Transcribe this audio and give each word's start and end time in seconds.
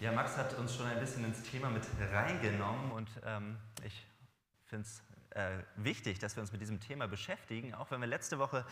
Ja, 0.00 0.12
Max 0.12 0.38
hat 0.38 0.58
uns 0.58 0.74
schon 0.74 0.86
ein 0.86 0.98
bisschen 0.98 1.26
ins 1.26 1.42
Thema 1.42 1.68
mit 1.68 1.82
reingenommen 2.10 2.90
und 2.92 3.10
ähm, 3.22 3.58
ich 3.84 4.06
finde 4.64 4.86
es 4.86 5.02
äh, 5.36 5.58
wichtig, 5.76 6.18
dass 6.18 6.36
wir 6.36 6.40
uns 6.40 6.52
mit 6.52 6.62
diesem 6.62 6.80
Thema 6.80 7.06
beschäftigen, 7.06 7.74
auch 7.74 7.90
wenn 7.90 8.00
wir 8.00 8.06
letzte 8.06 8.38
Woche 8.38 8.64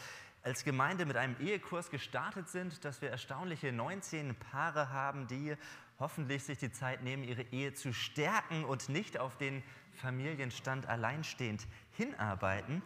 als 0.42 0.64
Gemeinde 0.64 1.04
mit 1.04 1.18
einem 1.18 1.36
Ehekurs 1.38 1.90
gestartet 1.90 2.48
sind, 2.48 2.82
dass 2.82 3.02
wir 3.02 3.10
erstaunliche 3.10 3.72
19 3.72 4.36
Paare 4.36 4.88
haben, 4.88 5.26
die 5.26 5.54
hoffentlich 5.98 6.44
sich 6.44 6.56
die 6.56 6.72
Zeit 6.72 7.02
nehmen, 7.02 7.24
ihre 7.24 7.42
Ehe 7.42 7.74
zu 7.74 7.92
stärken 7.92 8.64
und 8.64 8.88
nicht 8.88 9.18
auf 9.18 9.36
den 9.36 9.62
Familienstand 10.00 10.86
alleinstehend 10.86 11.66
hinarbeiten. 11.90 12.82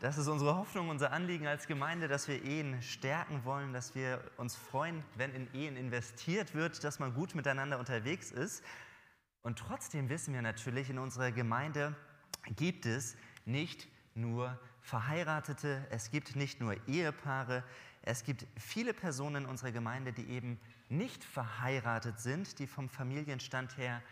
Das 0.00 0.16
ist 0.16 0.28
unsere 0.28 0.56
Hoffnung, 0.56 0.88
unser 0.88 1.12
Anliegen 1.12 1.46
als 1.46 1.66
Gemeinde, 1.66 2.08
dass 2.08 2.26
wir 2.26 2.42
Ehen 2.42 2.80
stärken 2.80 3.44
wollen, 3.44 3.74
dass 3.74 3.94
wir 3.94 4.24
uns 4.38 4.56
freuen, 4.56 5.04
wenn 5.16 5.34
in 5.34 5.52
Ehen 5.52 5.76
investiert 5.76 6.54
wird, 6.54 6.82
dass 6.84 7.00
man 7.00 7.12
gut 7.12 7.34
miteinander 7.34 7.78
unterwegs 7.78 8.30
ist. 8.30 8.64
Und 9.42 9.58
trotzdem 9.58 10.08
wissen 10.08 10.32
wir 10.32 10.40
natürlich, 10.40 10.88
in 10.88 10.98
unserer 10.98 11.32
Gemeinde 11.32 11.94
gibt 12.56 12.86
es 12.86 13.14
nicht 13.44 13.88
nur 14.14 14.58
Verheiratete, 14.80 15.86
es 15.90 16.10
gibt 16.10 16.34
nicht 16.34 16.62
nur 16.62 16.76
Ehepaare, 16.88 17.62
es 18.00 18.24
gibt 18.24 18.46
viele 18.56 18.94
Personen 18.94 19.44
in 19.44 19.50
unserer 19.50 19.70
Gemeinde, 19.70 20.14
die 20.14 20.30
eben 20.30 20.58
nicht 20.88 21.22
verheiratet 21.22 22.20
sind, 22.20 22.58
die 22.58 22.66
vom 22.66 22.88
Familienstand 22.88 23.76
her 23.76 24.02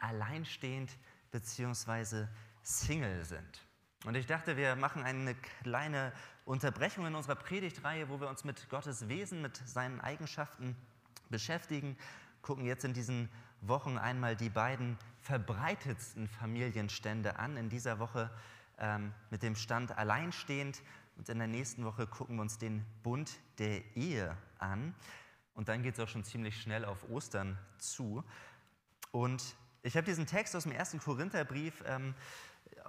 alleinstehend 0.00 0.98
bzw. 1.30 2.26
Single 2.64 3.24
sind. 3.24 3.65
Und 4.04 4.14
ich 4.14 4.26
dachte, 4.26 4.56
wir 4.56 4.76
machen 4.76 5.02
eine 5.02 5.34
kleine 5.62 6.12
Unterbrechung 6.44 7.06
in 7.06 7.14
unserer 7.14 7.34
Predigtreihe, 7.34 8.08
wo 8.08 8.20
wir 8.20 8.28
uns 8.28 8.44
mit 8.44 8.68
Gottes 8.68 9.08
Wesen, 9.08 9.42
mit 9.42 9.56
seinen 9.66 10.00
Eigenschaften 10.00 10.76
beschäftigen, 11.30 11.96
gucken 12.42 12.64
jetzt 12.64 12.84
in 12.84 12.92
diesen 12.92 13.28
Wochen 13.62 13.98
einmal 13.98 14.36
die 14.36 14.50
beiden 14.50 14.96
verbreitetsten 15.22 16.28
Familienstände 16.28 17.38
an. 17.38 17.56
In 17.56 17.68
dieser 17.68 17.98
Woche 17.98 18.30
ähm, 18.78 19.12
mit 19.30 19.42
dem 19.42 19.56
Stand 19.56 19.96
alleinstehend 19.96 20.82
und 21.16 21.28
in 21.28 21.38
der 21.38 21.48
nächsten 21.48 21.84
Woche 21.84 22.06
gucken 22.06 22.36
wir 22.36 22.42
uns 22.42 22.58
den 22.58 22.84
Bund 23.02 23.32
der 23.58 23.96
Ehe 23.96 24.36
an. 24.58 24.94
Und 25.54 25.68
dann 25.68 25.82
geht 25.82 25.94
es 25.94 26.00
auch 26.00 26.08
schon 26.08 26.22
ziemlich 26.22 26.60
schnell 26.60 26.84
auf 26.84 27.08
Ostern 27.08 27.58
zu. 27.78 28.22
Und 29.10 29.56
ich 29.82 29.96
habe 29.96 30.04
diesen 30.04 30.26
Text 30.26 30.54
aus 30.54 30.64
dem 30.64 30.72
ersten 30.72 31.00
Korintherbrief 31.00 31.82
ähm, 31.86 32.14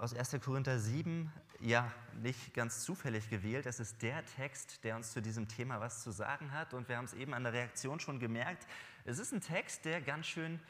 aus 0.00 0.14
1. 0.14 0.36
Korinther 0.44 0.78
7 0.78 1.32
ja 1.60 1.90
nicht 2.14 2.54
ganz 2.54 2.84
zufällig 2.84 3.28
gewählt. 3.30 3.66
Es 3.66 3.80
ist 3.80 4.00
der 4.02 4.24
Text, 4.24 4.84
der 4.84 4.96
uns 4.96 5.12
zu 5.12 5.20
diesem 5.20 5.48
Thema 5.48 5.80
was 5.80 6.02
zu 6.02 6.10
sagen 6.10 6.52
hat. 6.52 6.72
Und 6.74 6.88
wir 6.88 6.96
haben 6.96 7.04
es 7.04 7.14
eben 7.14 7.34
an 7.34 7.42
der 7.42 7.52
Reaktion 7.52 7.98
schon 7.98 8.20
gemerkt. 8.20 8.66
Es 9.04 9.18
ist 9.18 9.32
ein 9.32 9.40
Text, 9.40 9.84
der 9.84 10.00
ganz 10.00 10.26
schön 10.26 10.60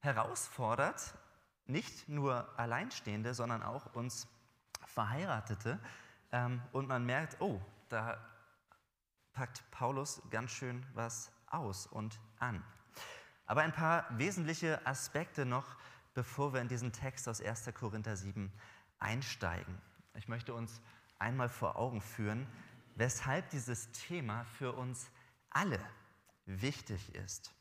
herausfordert, 0.00 1.14
nicht 1.66 2.08
nur 2.08 2.48
Alleinstehende, 2.58 3.34
sondern 3.34 3.62
auch 3.62 3.94
uns 3.94 4.28
Verheiratete. 4.86 5.78
Ähm, 6.30 6.62
und 6.72 6.88
man 6.88 7.04
merkt, 7.04 7.40
oh, 7.40 7.60
da 7.88 8.18
packt 9.32 9.68
Paulus 9.70 10.22
ganz 10.30 10.52
schön 10.52 10.86
was 10.94 11.32
aus 11.50 11.86
und 11.86 12.20
an. 12.38 12.62
Aber 13.46 13.62
ein 13.62 13.72
paar 13.72 14.06
wesentliche 14.18 14.86
Aspekte 14.86 15.46
noch 15.46 15.76
bevor 16.18 16.52
wir 16.52 16.60
in 16.60 16.66
diesen 16.66 16.90
Text 16.90 17.28
aus 17.28 17.40
1. 17.40 17.70
Korinther 17.74 18.16
7 18.16 18.52
einsteigen. 18.98 19.80
Ich 20.16 20.26
möchte 20.26 20.52
uns 20.52 20.80
einmal 21.20 21.48
vor 21.48 21.76
Augen 21.76 22.00
führen, 22.00 22.44
weshalb 22.96 23.50
dieses 23.50 23.92
Thema 23.92 24.42
für 24.42 24.72
uns 24.72 25.12
alle 25.50 25.78
wichtig 26.44 27.14
ist. 27.14 27.54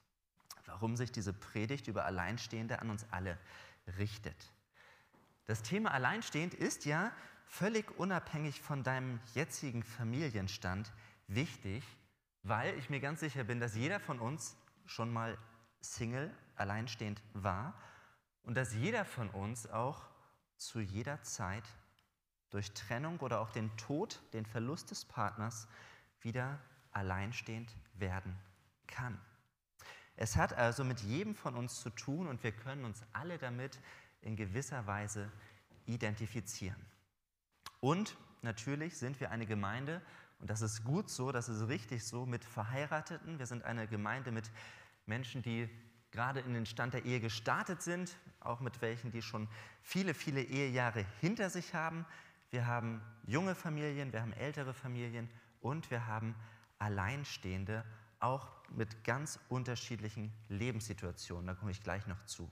Warum 0.65 0.95
sich 0.95 1.11
diese 1.11 1.33
Predigt 1.33 1.87
über 1.87 2.05
Alleinstehende 2.05 2.81
an 2.81 2.89
uns 2.89 3.05
alle 3.11 3.37
richtet. 3.99 4.51
Das 5.45 5.61
Thema 5.61 5.91
Alleinstehend 5.91 6.55
ist 6.55 6.85
ja 6.85 7.11
völlig 7.45 7.99
unabhängig 7.99 8.59
von 8.59 8.81
deinem 8.81 9.19
jetzigen 9.35 9.83
Familienstand 9.83 10.91
wichtig, 11.27 11.83
weil 12.41 12.75
ich 12.79 12.89
mir 12.89 13.01
ganz 13.01 13.19
sicher 13.19 13.43
bin, 13.43 13.59
dass 13.59 13.75
jeder 13.75 13.99
von 13.99 14.17
uns 14.17 14.57
schon 14.87 15.13
mal 15.13 15.37
Single, 15.79 16.35
alleinstehend 16.55 17.21
war 17.33 17.75
und 18.47 18.55
dass 18.55 18.73
jeder 18.73 19.03
von 19.03 19.29
uns 19.29 19.69
auch 19.69 20.01
zu 20.55 20.79
jeder 20.79 21.21
Zeit 21.21 21.65
durch 22.49 22.71
Trennung 22.71 23.19
oder 23.19 23.41
auch 23.41 23.51
den 23.51 23.75
Tod, 23.75 24.21
den 24.31 24.45
Verlust 24.45 24.89
des 24.89 25.03
Partners 25.03 25.67
wieder 26.21 26.57
alleinstehend 26.93 27.75
werden 27.95 28.39
kann. 28.87 29.19
Es 30.15 30.37
hat 30.37 30.53
also 30.53 30.85
mit 30.85 31.01
jedem 31.01 31.35
von 31.35 31.55
uns 31.55 31.81
zu 31.81 31.89
tun 31.89 32.25
und 32.25 32.41
wir 32.41 32.53
können 32.53 32.85
uns 32.85 33.03
alle 33.11 33.37
damit 33.37 33.81
in 34.21 34.37
gewisser 34.37 34.87
Weise 34.87 35.29
identifizieren. 35.85 36.83
Und 37.81 38.15
natürlich 38.43 38.97
sind 38.97 39.19
wir 39.19 39.29
eine 39.29 39.45
Gemeinde, 39.45 40.01
und 40.39 40.49
das 40.49 40.61
ist 40.61 40.85
gut 40.85 41.09
so, 41.09 41.33
das 41.33 41.49
ist 41.49 41.67
richtig 41.67 42.05
so, 42.05 42.25
mit 42.25 42.45
Verheirateten. 42.45 43.39
Wir 43.39 43.45
sind 43.45 43.63
eine 43.63 43.87
Gemeinde 43.87 44.31
mit 44.31 44.49
Menschen, 45.05 45.41
die 45.41 45.69
gerade 46.17 46.39
in 46.39 46.55
den 46.55 46.65
Stand 46.65 46.95
der 46.95 47.05
Ehe 47.05 47.19
gestartet 47.19 47.83
sind, 47.83 48.17
auch 48.39 48.59
mit 48.59 48.81
welchen, 48.81 49.11
die 49.11 49.21
schon 49.21 49.47
viele, 49.83 50.15
viele 50.15 50.41
Ehejahre 50.41 51.05
hinter 51.21 51.51
sich 51.51 51.75
haben. 51.75 52.07
Wir 52.49 52.65
haben 52.65 53.03
junge 53.27 53.53
Familien, 53.53 54.11
wir 54.11 54.23
haben 54.23 54.33
ältere 54.33 54.73
Familien 54.73 55.29
und 55.61 55.91
wir 55.91 56.07
haben 56.07 56.33
Alleinstehende, 56.79 57.85
auch 58.19 58.47
mit 58.75 59.03
ganz 59.03 59.39
unterschiedlichen 59.47 60.33
Lebenssituationen. 60.49 61.45
Da 61.45 61.53
komme 61.53 61.69
ich 61.69 61.83
gleich 61.83 62.07
noch 62.07 62.23
zu. 62.25 62.49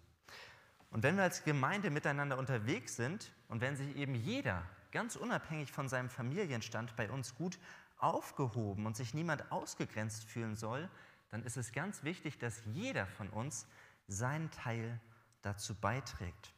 Und 0.92 1.02
wenn 1.02 1.16
wir 1.16 1.24
als 1.24 1.44
Gemeinde 1.44 1.90
miteinander 1.90 2.38
unterwegs 2.38 2.96
sind 2.96 3.32
und 3.48 3.62
wenn 3.62 3.76
sich 3.76 3.96
eben 3.96 4.14
jeder 4.14 4.62
ganz 4.92 5.16
unabhängig 5.16 5.72
von 5.72 5.90
seinem 5.90 6.12
Familienstand 6.12 6.96
bei 6.96 7.10
uns 7.10 7.34
gut 7.34 7.58
aufgehoben 7.98 8.86
und 8.86 8.96
sich 8.96 9.16
niemand 9.16 9.52
ausgegrenzt 9.52 10.26
fühlen 10.26 10.56
soll, 10.56 10.88
dann 11.30 11.44
ist 11.44 11.58
es 11.58 11.72
ganz 11.72 12.04
wichtig, 12.04 12.38
dass 12.38 12.62
jeder 12.66 13.08
von 13.08 13.30
uns 13.30 13.68
seinen 14.08 14.52
Teil 14.52 15.00
dazu 15.42 15.76
beiträgt. 15.76 16.54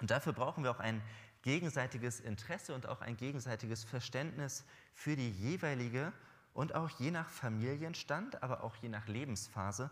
Und 0.00 0.10
dafür 0.10 0.32
brauchen 0.32 0.64
wir 0.64 0.70
auch 0.70 0.80
ein 0.80 1.02
gegenseitiges 1.42 2.20
Interesse 2.20 2.74
und 2.74 2.86
auch 2.86 3.00
ein 3.00 3.16
gegenseitiges 3.16 3.84
Verständnis 3.84 4.64
für 4.94 5.16
die 5.16 5.30
jeweilige 5.30 6.12
und 6.52 6.74
auch 6.74 6.90
je 6.90 7.10
nach 7.10 7.28
Familienstand, 7.28 8.42
aber 8.42 8.62
auch 8.62 8.76
je 8.76 8.88
nach 8.88 9.06
Lebensphase 9.06 9.90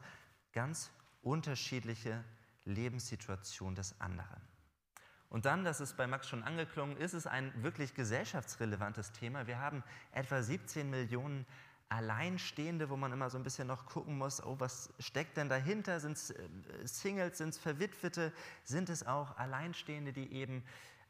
ganz 0.52 0.90
unterschiedliche 1.22 2.24
Lebenssituation 2.64 3.74
des 3.74 3.98
anderen. 4.00 4.40
Und 5.30 5.44
dann, 5.44 5.64
das 5.64 5.80
ist 5.80 5.96
bei 5.96 6.06
Max 6.06 6.28
schon 6.28 6.42
angeklungen, 6.42 6.96
ist 6.96 7.12
es 7.12 7.26
ein 7.26 7.52
wirklich 7.62 7.94
gesellschaftsrelevantes 7.94 9.12
Thema. 9.12 9.46
Wir 9.46 9.58
haben 9.58 9.84
etwa 10.12 10.42
17 10.42 10.88
Millionen 10.88 11.44
Alleinstehende, 11.88 12.90
wo 12.90 12.96
man 12.96 13.12
immer 13.12 13.30
so 13.30 13.38
ein 13.38 13.44
bisschen 13.44 13.66
noch 13.66 13.86
gucken 13.86 14.18
muss, 14.18 14.42
oh, 14.44 14.56
was 14.58 14.92
steckt 14.98 15.36
denn 15.36 15.48
dahinter? 15.48 16.00
Sind 16.00 16.16
es 16.16 16.30
äh, 16.30 16.48
Singles, 16.84 17.38
sind 17.38 17.50
es 17.50 17.58
Verwitwete, 17.58 18.32
sind 18.64 18.90
es 18.90 19.06
auch 19.06 19.36
Alleinstehende, 19.38 20.12
die 20.12 20.32
eben 20.32 20.62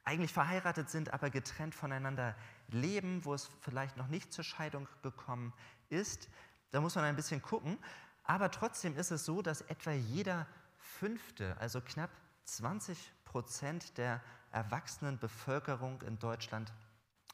eigentlich 0.05 0.33
verheiratet 0.33 0.88
sind, 0.88 1.12
aber 1.12 1.31
getrennt 1.31 1.75
voneinander 1.75 2.34
leben, 2.69 3.25
wo 3.25 3.34
es 3.34 3.50
vielleicht 3.61 3.97
noch 3.97 4.09
nicht 4.09 4.33
zur 4.33 4.44
Scheidung 4.44 4.88
gekommen 5.03 5.53
ist? 5.91 6.28
Da 6.71 6.81
muss 6.81 6.94
man 6.94 7.05
ein 7.05 7.17
bisschen 7.17 7.43
gucken. 7.43 7.78
Aber 8.25 8.50
trotzdem 8.50 8.97
ist 8.97 9.11
es 9.11 9.25
so, 9.25 9.43
dass 9.43 9.62
etwa 9.62 9.91
jeder 9.91 10.47
Fünfte, 10.77 11.56
also 11.59 11.81
knapp 11.81 12.11
20 12.44 13.12
Prozent 13.25 13.99
der 13.99 14.22
erwachsenen 14.53 15.19
Bevölkerung 15.19 16.00
in 16.03 16.19
Deutschland 16.19 16.72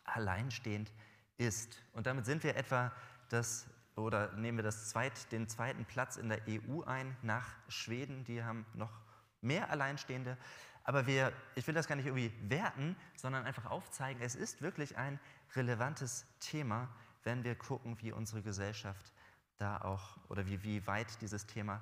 alleinstehend 0.04 0.93
ist. 1.37 1.77
Und 1.93 2.06
damit 2.06 2.27
sind 2.27 2.43
wir 2.43 2.56
etwa 2.56 2.93
das, 3.29 3.67
oder 3.97 4.33
nehmen 4.33 4.59
wir 4.59 4.62
das 4.62 4.89
zweit, 4.89 5.31
den 5.33 5.49
zweiten 5.49 5.85
Platz 5.85 6.17
in 6.17 6.29
der 6.29 6.41
EU 6.49 6.83
ein 6.83 7.17
nach 7.23 7.49
Schweden. 7.69 8.25
Die 8.25 8.43
haben 8.43 8.66
noch 8.75 8.93
mehr 9.41 9.71
Alleinstehende. 9.71 10.37
Aber 10.84 11.07
wir, 11.07 11.33
ich 11.54 11.66
will 11.66 11.75
das 11.75 11.89
gar 11.89 11.97
nicht 11.97 12.07
irgendwie 12.07 12.33
werten, 12.48 12.97
sondern 13.16 13.45
einfach 13.45 13.66
aufzeigen, 13.66 14.21
es 14.22 14.34
ist 14.34 14.60
wirklich 14.60 14.98
ein 14.98 15.19
relevantes 15.54 16.27
Thema, 16.41 16.89
wenn 17.22 17.43
wir 17.43 17.54
gucken, 17.54 17.97
wie 18.01 18.13
unsere 18.13 18.43
Gesellschaft 18.43 19.13
da 19.57 19.81
auch 19.81 20.19
oder 20.28 20.47
wie, 20.47 20.63
wie 20.63 20.87
weit 20.87 21.21
dieses 21.22 21.47
Thema 21.47 21.81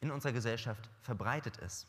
in 0.00 0.10
unserer 0.10 0.32
Gesellschaft 0.32 0.90
verbreitet 1.00 1.56
ist. 1.58 1.86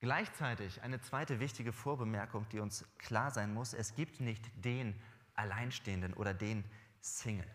Gleichzeitig 0.00 0.82
eine 0.82 1.00
zweite 1.00 1.38
wichtige 1.38 1.72
Vorbemerkung, 1.72 2.44
die 2.50 2.58
uns 2.58 2.84
klar 2.98 3.30
sein 3.30 3.54
muss, 3.54 3.72
es 3.72 3.94
gibt 3.94 4.20
nicht 4.20 4.50
den 4.64 5.00
Alleinstehenden 5.34 6.12
oder 6.14 6.34
den 6.34 6.64
Single. 7.00 7.46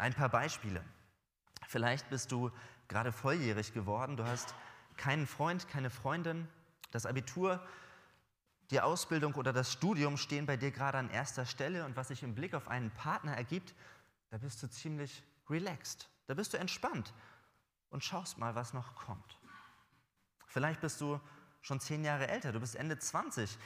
Ein 0.00 0.14
paar 0.14 0.30
Beispiele. 0.30 0.82
Vielleicht 1.68 2.08
bist 2.08 2.32
du 2.32 2.50
gerade 2.88 3.12
volljährig 3.12 3.74
geworden, 3.74 4.16
du 4.16 4.24
hast 4.24 4.54
keinen 4.96 5.26
Freund, 5.26 5.68
keine 5.68 5.90
Freundin, 5.90 6.48
das 6.90 7.04
Abitur, 7.04 7.62
die 8.70 8.80
Ausbildung 8.80 9.34
oder 9.34 9.52
das 9.52 9.70
Studium 9.70 10.16
stehen 10.16 10.46
bei 10.46 10.56
dir 10.56 10.70
gerade 10.70 10.96
an 10.96 11.10
erster 11.10 11.44
Stelle 11.44 11.84
und 11.84 11.96
was 11.96 12.08
sich 12.08 12.22
im 12.22 12.34
Blick 12.34 12.54
auf 12.54 12.68
einen 12.68 12.90
Partner 12.92 13.36
ergibt, 13.36 13.74
da 14.30 14.38
bist 14.38 14.62
du 14.62 14.70
ziemlich 14.70 15.22
relaxed, 15.50 16.08
da 16.26 16.34
bist 16.34 16.54
du 16.54 16.56
entspannt 16.56 17.12
und 17.90 18.02
schaust 18.02 18.38
mal, 18.38 18.54
was 18.54 18.72
noch 18.72 18.94
kommt. 18.94 19.38
Vielleicht 20.46 20.80
bist 20.80 21.02
du 21.02 21.20
schon 21.60 21.78
zehn 21.78 22.04
Jahre 22.04 22.26
älter, 22.26 22.52
du 22.52 22.60
bist 22.60 22.74
Ende 22.74 22.98
20. 22.98 23.58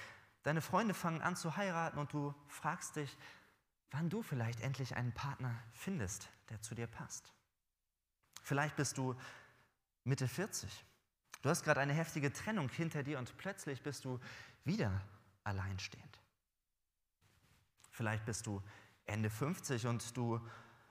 Deine 0.42 0.60
Freunde 0.60 0.94
fangen 0.94 1.22
an 1.22 1.36
zu 1.36 1.56
heiraten 1.56 1.98
und 1.98 2.12
du 2.12 2.34
fragst 2.48 2.96
dich, 2.96 3.16
wann 3.94 4.10
du 4.10 4.22
vielleicht 4.22 4.60
endlich 4.60 4.96
einen 4.96 5.12
Partner 5.12 5.54
findest, 5.72 6.28
der 6.50 6.60
zu 6.60 6.74
dir 6.74 6.88
passt. 6.88 7.32
Vielleicht 8.42 8.74
bist 8.74 8.98
du 8.98 9.14
Mitte 10.02 10.26
40. 10.26 10.84
Du 11.42 11.48
hast 11.48 11.62
gerade 11.62 11.80
eine 11.80 11.92
heftige 11.92 12.32
Trennung 12.32 12.68
hinter 12.68 13.04
dir 13.04 13.20
und 13.20 13.36
plötzlich 13.38 13.82
bist 13.82 14.04
du 14.04 14.18
wieder 14.64 15.00
alleinstehend. 15.44 16.20
Vielleicht 17.92 18.24
bist 18.24 18.46
du 18.46 18.60
Ende 19.06 19.30
50 19.30 19.86
und 19.86 20.16
du 20.16 20.44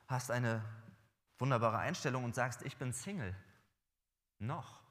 hast 0.07 0.31
eine 0.31 0.63
wunderbare 1.39 1.79
Einstellung 1.79 2.23
und 2.23 2.35
sagst, 2.35 2.61
ich 2.61 2.77
bin 2.77 2.93
Single. 2.93 3.35
Noch. 4.39 4.81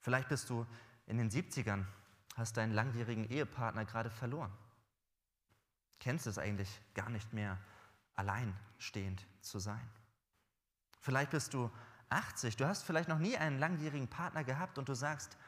Vielleicht 0.00 0.28
bist 0.28 0.50
du 0.50 0.66
in 1.06 1.18
den 1.18 1.30
70ern, 1.30 1.84
hast 2.34 2.56
deinen 2.56 2.72
langjährigen 2.72 3.30
Ehepartner 3.30 3.84
gerade 3.84 4.10
verloren. 4.10 4.52
Kennst 6.02 6.26
es 6.26 6.36
eigentlich 6.36 6.68
gar 6.94 7.08
nicht 7.10 7.32
mehr, 7.32 7.56
alleinstehend 8.16 9.24
zu 9.40 9.60
sein. 9.60 9.88
Vielleicht 11.00 11.30
bist 11.30 11.54
du 11.54 11.70
80, 12.08 12.56
du 12.56 12.66
hast 12.66 12.82
vielleicht 12.82 13.08
noch 13.08 13.20
nie 13.20 13.36
einen 13.36 13.60
langjährigen 13.60 14.08
Partner 14.08 14.42
gehabt 14.42 14.78
und 14.78 14.88
du 14.88 14.94
sagst, 14.94 15.38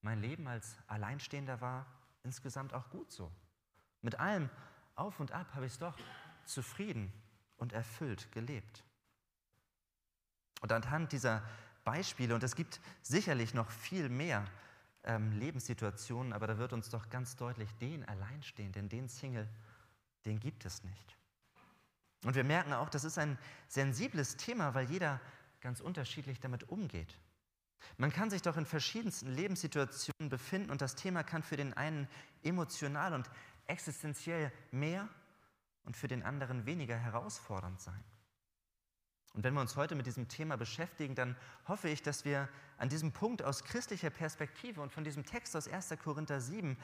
mein 0.00 0.18
Leben 0.18 0.48
als 0.48 0.78
Alleinstehender 0.86 1.60
war 1.60 1.84
insgesamt 2.22 2.72
auch 2.72 2.88
gut 2.88 3.12
so. 3.12 3.30
Mit 4.00 4.18
allem 4.18 4.48
auf 4.94 5.20
und 5.20 5.32
ab 5.32 5.54
habe 5.54 5.66
ich 5.66 5.72
es 5.72 5.78
doch 5.78 5.98
zufrieden 6.46 7.12
und 7.58 7.74
erfüllt 7.74 8.32
gelebt. 8.32 8.84
Und 10.62 10.72
anhand 10.72 11.12
dieser 11.12 11.42
Beispiele, 11.84 12.34
und 12.34 12.42
es 12.42 12.56
gibt 12.56 12.80
sicherlich 13.02 13.52
noch 13.52 13.70
viel 13.70 14.08
mehr 14.08 14.46
ähm, 15.04 15.32
Lebenssituationen, 15.32 16.32
aber 16.32 16.46
da 16.46 16.56
wird 16.56 16.72
uns 16.72 16.88
doch 16.88 17.10
ganz 17.10 17.36
deutlich, 17.36 17.68
den 17.74 18.08
Alleinstehenden, 18.08 18.88
den 18.88 19.10
Single, 19.10 19.46
den 20.24 20.40
gibt 20.40 20.64
es 20.64 20.82
nicht. 20.84 21.16
Und 22.24 22.34
wir 22.34 22.44
merken 22.44 22.72
auch, 22.72 22.88
das 22.88 23.04
ist 23.04 23.18
ein 23.18 23.38
sensibles 23.68 24.36
Thema, 24.36 24.74
weil 24.74 24.88
jeder 24.90 25.20
ganz 25.60 25.80
unterschiedlich 25.80 26.40
damit 26.40 26.68
umgeht. 26.68 27.18
Man 27.96 28.12
kann 28.12 28.30
sich 28.30 28.42
doch 28.42 28.56
in 28.56 28.66
verschiedensten 28.66 29.32
Lebenssituationen 29.32 30.28
befinden 30.28 30.70
und 30.70 30.80
das 30.80 30.94
Thema 30.94 31.24
kann 31.24 31.42
für 31.42 31.56
den 31.56 31.72
einen 31.74 32.08
emotional 32.42 33.12
und 33.12 33.28
existenziell 33.66 34.52
mehr 34.70 35.08
und 35.84 35.96
für 35.96 36.08
den 36.08 36.22
anderen 36.22 36.64
weniger 36.64 36.96
herausfordernd 36.96 37.80
sein. 37.80 38.02
Und 39.34 39.44
wenn 39.44 39.54
wir 39.54 39.60
uns 39.60 39.76
heute 39.76 39.94
mit 39.94 40.06
diesem 40.06 40.28
Thema 40.28 40.56
beschäftigen, 40.56 41.14
dann 41.14 41.36
hoffe 41.66 41.88
ich, 41.88 42.02
dass 42.02 42.24
wir 42.24 42.48
an 42.76 42.88
diesem 42.88 43.12
Punkt 43.12 43.42
aus 43.42 43.64
christlicher 43.64 44.10
Perspektive 44.10 44.80
und 44.80 44.92
von 44.92 45.04
diesem 45.04 45.24
Text 45.24 45.56
aus 45.56 45.68
1. 45.68 45.94
Korinther 46.02 46.40
7 46.40 46.76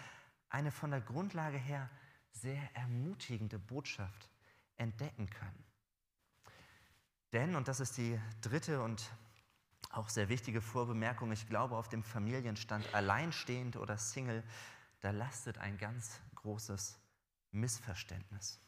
eine 0.48 0.70
von 0.70 0.90
der 0.90 1.02
Grundlage 1.02 1.58
her 1.58 1.90
sehr 2.32 2.62
ermutigende 2.74 3.58
Botschaft 3.58 4.28
entdecken 4.76 5.28
können. 5.28 5.64
Denn, 7.32 7.56
und 7.56 7.68
das 7.68 7.80
ist 7.80 7.98
die 7.98 8.18
dritte 8.40 8.82
und 8.82 9.10
auch 9.90 10.08
sehr 10.08 10.28
wichtige 10.28 10.60
Vorbemerkung, 10.60 11.32
ich 11.32 11.48
glaube, 11.48 11.76
auf 11.76 11.88
dem 11.88 12.02
Familienstand 12.02 12.94
alleinstehend 12.94 13.76
oder 13.76 13.98
Single, 13.98 14.42
da 15.00 15.10
lastet 15.10 15.58
ein 15.58 15.78
ganz 15.78 16.20
großes 16.36 16.98
Missverständnis. 17.52 18.58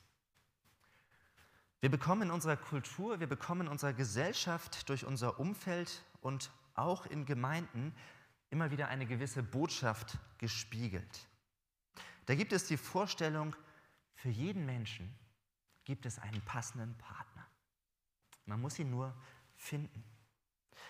Wir 1.81 1.91
bekommen 1.91 2.23
in 2.23 2.31
unserer 2.31 2.57
Kultur, 2.57 3.21
wir 3.21 3.27
bekommen 3.27 3.63
in 3.63 3.69
unserer 3.69 3.95
Gesellschaft, 3.95 4.89
durch 4.89 5.07
unser 5.07 5.41
Umfeld 5.41 6.05
und 6.21 6.51
auch 6.75 7.07
in 7.07 7.25
Gemeinden 7.25 7.95
immer 8.51 8.71
wieder 8.71 8.89
eine 8.89 9.07
gewisse 9.07 9.43
Botschaft 9.43 10.19
gespiegelt. 10.39 11.27
Da 12.27 12.35
gibt 12.35 12.53
es 12.53 12.67
die 12.67 12.77
Vorstellung, 12.77 13.55
für 14.15 14.29
jeden 14.29 14.67
Menschen 14.67 15.15
gibt 15.85 16.07
es 16.07 16.19
einen 16.19 16.43
passenden 16.43 16.97
Partner. 16.99 17.47
Man 18.47 18.61
muss 18.61 18.79
ihn 18.79 18.91
nur 18.91 19.15
finden. 19.57 20.05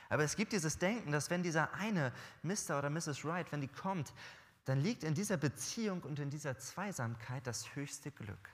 Aber 0.09 0.25
es 0.25 0.37
gibt 0.37 0.53
dieses 0.53 0.79
Denken, 0.79 1.13
dass 1.13 1.31
wenn 1.31 1.43
dieser 1.43 1.73
eine 1.75 2.13
Mr. 2.43 2.79
oder 2.79 2.91
Mrs. 2.91 3.25
Wright, 3.25 3.51
wenn 3.53 3.61
die 3.61 3.69
kommt, 3.69 4.13
dann 4.65 4.81
liegt 4.81 5.05
in 5.05 5.15
dieser 5.15 5.37
Beziehung 5.37 6.03
und 6.03 6.19
in 6.19 6.31
dieser 6.31 6.59
Zweisamkeit 6.59 7.47
das 7.47 7.75
höchste 7.75 8.11
Glück. 8.11 8.51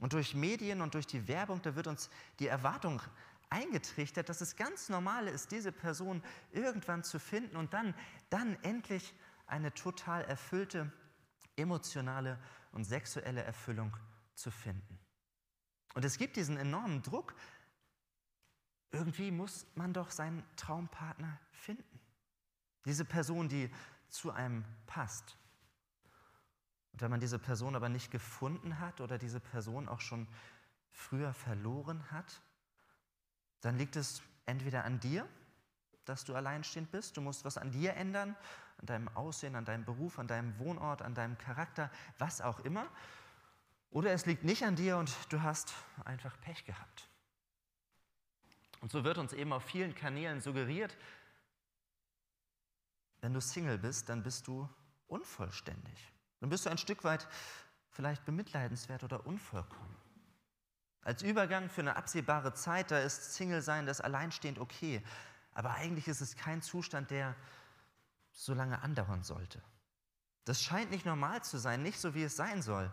Und 0.00 0.12
durch 0.12 0.34
Medien 0.34 0.80
und 0.80 0.94
durch 0.94 1.06
die 1.06 1.28
Werbung, 1.28 1.60
da 1.62 1.74
wird 1.74 1.86
uns 1.86 2.08
die 2.38 2.46
Erwartung 2.46 3.02
eingetrichtert, 3.50 4.28
dass 4.28 4.40
es 4.40 4.56
ganz 4.56 4.88
normal 4.88 5.28
ist, 5.28 5.50
diese 5.50 5.72
Person 5.72 6.22
irgendwann 6.52 7.04
zu 7.04 7.18
finden 7.18 7.56
und 7.56 7.72
dann, 7.74 7.94
dann 8.30 8.62
endlich 8.62 9.14
eine 9.46 9.72
total 9.72 10.24
erfüllte 10.24 10.92
emotionale 11.58 12.38
und 12.72 12.84
sexuelle 12.84 13.42
Erfüllung 13.42 13.96
zu 14.34 14.50
finden. 14.50 14.98
Und 15.94 16.04
es 16.04 16.18
gibt 16.18 16.36
diesen 16.36 16.56
enormen 16.56 17.02
Druck, 17.02 17.34
irgendwie 18.90 19.30
muss 19.30 19.66
man 19.74 19.92
doch 19.92 20.10
seinen 20.10 20.44
Traumpartner 20.56 21.38
finden. 21.50 22.00
Diese 22.84 23.04
Person, 23.04 23.48
die 23.48 23.70
zu 24.08 24.30
einem 24.30 24.64
passt. 24.86 25.36
Und 26.92 27.02
wenn 27.02 27.10
man 27.10 27.20
diese 27.20 27.38
Person 27.38 27.76
aber 27.76 27.88
nicht 27.88 28.10
gefunden 28.10 28.80
hat 28.80 29.00
oder 29.00 29.18
diese 29.18 29.40
Person 29.40 29.88
auch 29.88 30.00
schon 30.00 30.26
früher 30.90 31.34
verloren 31.34 32.10
hat, 32.10 32.40
dann 33.60 33.76
liegt 33.76 33.96
es 33.96 34.22
entweder 34.46 34.84
an 34.84 35.00
dir, 35.00 35.28
dass 36.04 36.24
du 36.24 36.34
alleinstehend 36.34 36.90
bist, 36.90 37.16
du 37.16 37.20
musst 37.20 37.44
was 37.44 37.58
an 37.58 37.70
dir 37.70 37.94
ändern, 37.94 38.34
an 38.78 38.86
deinem 38.86 39.08
Aussehen, 39.08 39.54
an 39.54 39.64
deinem 39.64 39.84
Beruf, 39.84 40.18
an 40.18 40.28
deinem 40.28 40.58
Wohnort, 40.58 41.02
an 41.02 41.14
deinem 41.14 41.36
Charakter, 41.38 41.90
was 42.18 42.40
auch 42.40 42.60
immer. 42.60 42.86
Oder 43.90 44.12
es 44.12 44.26
liegt 44.26 44.44
nicht 44.44 44.64
an 44.64 44.76
dir 44.76 44.96
und 44.96 45.14
du 45.30 45.42
hast 45.42 45.74
einfach 46.04 46.38
Pech 46.40 46.64
gehabt. 46.64 47.08
Und 48.80 48.92
so 48.92 49.04
wird 49.04 49.18
uns 49.18 49.32
eben 49.32 49.52
auf 49.52 49.64
vielen 49.64 49.94
Kanälen 49.94 50.40
suggeriert, 50.40 50.96
wenn 53.20 53.34
du 53.34 53.40
Single 53.40 53.78
bist, 53.78 54.08
dann 54.08 54.22
bist 54.22 54.46
du 54.46 54.68
unvollständig. 55.08 56.12
Dann 56.40 56.50
bist 56.50 56.66
du 56.66 56.70
ein 56.70 56.78
Stück 56.78 57.02
weit 57.02 57.26
vielleicht 57.90 58.24
bemitleidenswert 58.24 59.02
oder 59.02 59.26
unvollkommen. 59.26 59.96
Als 61.02 61.22
Übergang 61.22 61.68
für 61.68 61.80
eine 61.80 61.96
absehbare 61.96 62.54
Zeit, 62.54 62.90
da 62.90 62.98
ist 63.00 63.34
Single-Sein, 63.34 63.86
das 63.86 64.00
alleinstehend 64.00 64.58
okay. 64.58 65.02
Aber 65.52 65.72
eigentlich 65.72 66.06
ist 66.06 66.20
es 66.20 66.36
kein 66.36 66.62
Zustand, 66.62 67.10
der 67.10 67.34
so 68.38 68.54
lange 68.54 68.80
andauern 68.82 69.24
sollte. 69.24 69.60
Das 70.44 70.62
scheint 70.62 70.90
nicht 70.92 71.04
normal 71.04 71.42
zu 71.42 71.58
sein, 71.58 71.82
nicht 71.82 71.98
so 71.98 72.14
wie 72.14 72.22
es 72.22 72.36
sein 72.36 72.62
soll. 72.62 72.90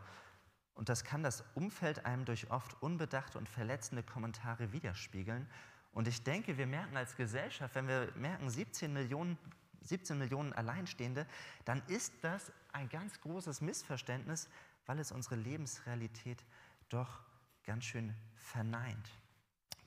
Und 0.73 0.89
das 0.89 1.03
kann 1.03 1.21
das 1.21 1.43
Umfeld 1.53 2.05
einem 2.05 2.25
durch 2.25 2.49
oft 2.49 2.81
unbedachte 2.81 3.37
und 3.37 3.47
verletzende 3.47 4.03
Kommentare 4.03 4.73
widerspiegeln. 4.73 5.47
Und 5.93 6.07
ich 6.07 6.23
denke, 6.23 6.57
wir 6.57 6.67
merken 6.67 6.97
als 6.97 7.15
Gesellschaft, 7.15 7.75
wenn 7.75 7.87
wir 7.87 8.11
merken, 8.15 8.49
17 8.49 8.91
Millionen 8.91 9.37
17 9.83 10.17
Millionen 10.17 10.51
Alleinstehende, 10.53 11.27
dann 11.63 11.83
ist 11.87 12.13
das 12.23 12.51
ein 12.73 12.89
ganz 12.89 13.21
großes 13.21 13.61
Missverständnis, 13.61 14.49
weil 14.87 14.97
es 14.97 15.11
unsere 15.11 15.35
Lebensrealität 15.35 16.43
doch 16.89 17.21
ganz 17.63 17.85
schön 17.85 18.15
verneint. 18.33 19.09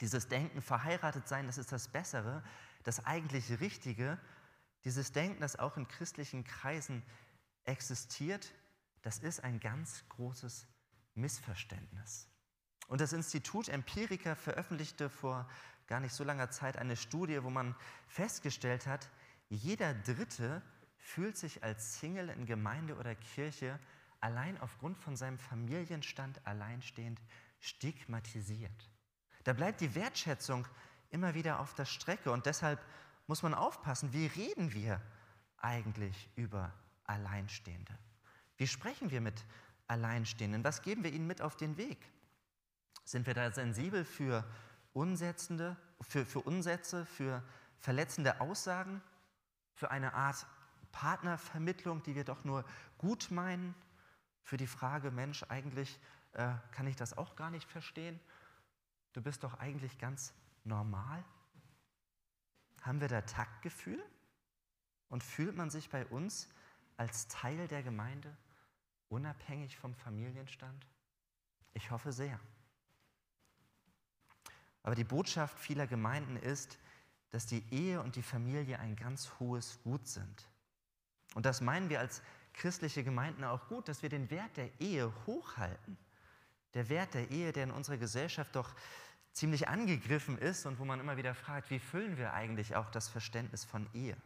Dieses 0.00 0.28
Denken, 0.28 0.62
verheiratet 0.62 1.26
sein, 1.26 1.46
das 1.46 1.58
ist 1.58 1.72
das 1.72 1.88
Bessere, 1.88 2.44
das 2.84 3.04
eigentlich 3.04 3.60
Richtige, 3.60 4.18
dieses 4.84 5.12
Denken, 5.12 5.40
das 5.40 5.58
auch 5.58 5.76
in 5.76 5.88
christlichen 5.88 6.44
Kreisen 6.44 7.02
existiert, 7.64 8.52
das 9.02 9.18
ist 9.18 9.44
ein 9.44 9.60
ganz 9.60 10.04
großes 10.08 10.66
Missverständnis. 11.14 12.28
Und 12.88 13.00
das 13.00 13.12
Institut 13.12 13.68
Empirica 13.68 14.34
veröffentlichte 14.34 15.10
vor 15.10 15.48
gar 15.86 16.00
nicht 16.00 16.14
so 16.14 16.24
langer 16.24 16.50
Zeit 16.50 16.76
eine 16.76 16.96
Studie, 16.96 17.42
wo 17.42 17.50
man 17.50 17.74
festgestellt 18.06 18.86
hat, 18.86 19.10
jeder 19.48 19.94
Dritte 19.94 20.62
fühlt 20.96 21.36
sich 21.36 21.62
als 21.62 21.98
Single 21.98 22.28
in 22.28 22.46
Gemeinde 22.46 22.96
oder 22.96 23.14
Kirche 23.14 23.78
allein 24.20 24.58
aufgrund 24.60 24.98
von 24.98 25.16
seinem 25.16 25.38
Familienstand 25.38 26.46
alleinstehend 26.46 27.20
stigmatisiert. 27.60 28.90
Da 29.44 29.52
bleibt 29.52 29.80
die 29.80 29.94
Wertschätzung 29.94 30.66
immer 31.10 31.34
wieder 31.34 31.60
auf 31.60 31.74
der 31.74 31.86
Strecke 31.86 32.30
und 32.30 32.46
deshalb 32.46 32.84
muss 33.28 33.44
man 33.44 33.54
aufpassen, 33.54 34.12
wie 34.12 34.26
reden 34.26 34.72
wir 34.72 35.00
eigentlich 35.58 36.28
über 36.34 36.72
Alleinstehende? 37.04 37.96
Wie 38.56 38.66
sprechen 38.66 39.12
wir 39.12 39.20
mit 39.20 39.44
Alleinstehenden? 39.86 40.64
Was 40.64 40.82
geben 40.82 41.04
wir 41.04 41.12
ihnen 41.12 41.28
mit 41.28 41.40
auf 41.40 41.56
den 41.56 41.76
Weg? 41.76 41.98
Sind 43.04 43.28
wir 43.28 43.34
da 43.34 43.52
sensibel 43.52 44.04
für 44.04 44.44
Unsetzende, 44.92 45.76
für, 46.00 46.26
für 46.26 46.40
Unsätze, 46.40 47.06
für 47.06 47.44
verletzende 47.78 48.40
Aussagen? 48.40 49.00
für 49.78 49.92
eine 49.92 50.12
Art 50.12 50.44
Partnervermittlung, 50.90 52.02
die 52.02 52.16
wir 52.16 52.24
doch 52.24 52.42
nur 52.44 52.64
gut 52.98 53.30
meinen, 53.30 53.74
für 54.42 54.56
die 54.56 54.66
Frage, 54.66 55.10
Mensch, 55.12 55.44
eigentlich 55.44 56.00
äh, 56.32 56.52
kann 56.72 56.86
ich 56.86 56.96
das 56.96 57.16
auch 57.16 57.36
gar 57.36 57.50
nicht 57.50 57.70
verstehen. 57.70 58.18
Du 59.12 59.22
bist 59.22 59.44
doch 59.44 59.54
eigentlich 59.60 59.98
ganz 59.98 60.34
normal. 60.64 61.22
Haben 62.82 63.00
wir 63.00 63.08
da 63.08 63.20
Taktgefühl 63.22 64.02
Und 65.08 65.24
fühlt 65.24 65.56
man 65.56 65.70
sich 65.70 65.90
bei 65.90 66.06
uns 66.06 66.48
als 66.96 67.28
Teil 67.28 67.68
der 67.68 67.82
Gemeinde, 67.82 68.36
unabhängig 69.08 69.76
vom 69.76 69.94
Familienstand? 69.94 70.86
Ich 71.72 71.90
hoffe 71.90 72.12
sehr. 72.12 72.38
Aber 74.82 74.94
die 74.94 75.04
Botschaft 75.04 75.58
vieler 75.58 75.86
Gemeinden 75.86 76.36
ist, 76.36 76.78
dass 77.30 77.46
die 77.46 77.62
Ehe 77.70 78.00
und 78.00 78.16
die 78.16 78.22
Familie 78.22 78.78
ein 78.78 78.96
ganz 78.96 79.30
hohes 79.38 79.78
Gut 79.82 80.06
sind. 80.06 80.48
Und 81.34 81.44
das 81.44 81.60
meinen 81.60 81.90
wir 81.90 82.00
als 82.00 82.22
christliche 82.54 83.04
Gemeinden 83.04 83.44
auch 83.44 83.68
gut, 83.68 83.88
dass 83.88 84.02
wir 84.02 84.08
den 84.08 84.30
Wert 84.30 84.56
der 84.56 84.80
Ehe 84.80 85.12
hochhalten. 85.26 85.98
Der 86.74 86.88
Wert 86.88 87.14
der 87.14 87.30
Ehe, 87.30 87.52
der 87.52 87.64
in 87.64 87.70
unserer 87.70 87.98
Gesellschaft 87.98 88.56
doch 88.56 88.74
ziemlich 89.38 89.68
angegriffen 89.68 90.36
ist 90.36 90.66
und 90.66 90.78
wo 90.78 90.84
man 90.84 91.00
immer 91.00 91.16
wieder 91.16 91.34
fragt, 91.34 91.70
wie 91.70 91.78
füllen 91.78 92.18
wir 92.18 92.32
eigentlich 92.32 92.74
auch 92.74 92.90
das 92.90 93.08
Verständnis 93.08 93.64
von 93.64 93.88
Ehe? 93.94 94.16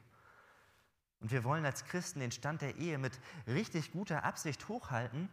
Und 1.20 1.30
wir 1.30 1.44
wollen 1.44 1.64
als 1.64 1.84
Christen 1.84 2.20
den 2.20 2.32
Stand 2.32 2.62
der 2.62 2.76
Ehe 2.76 2.98
mit 2.98 3.18
richtig 3.46 3.92
guter 3.92 4.24
Absicht 4.24 4.68
hochhalten, 4.68 5.28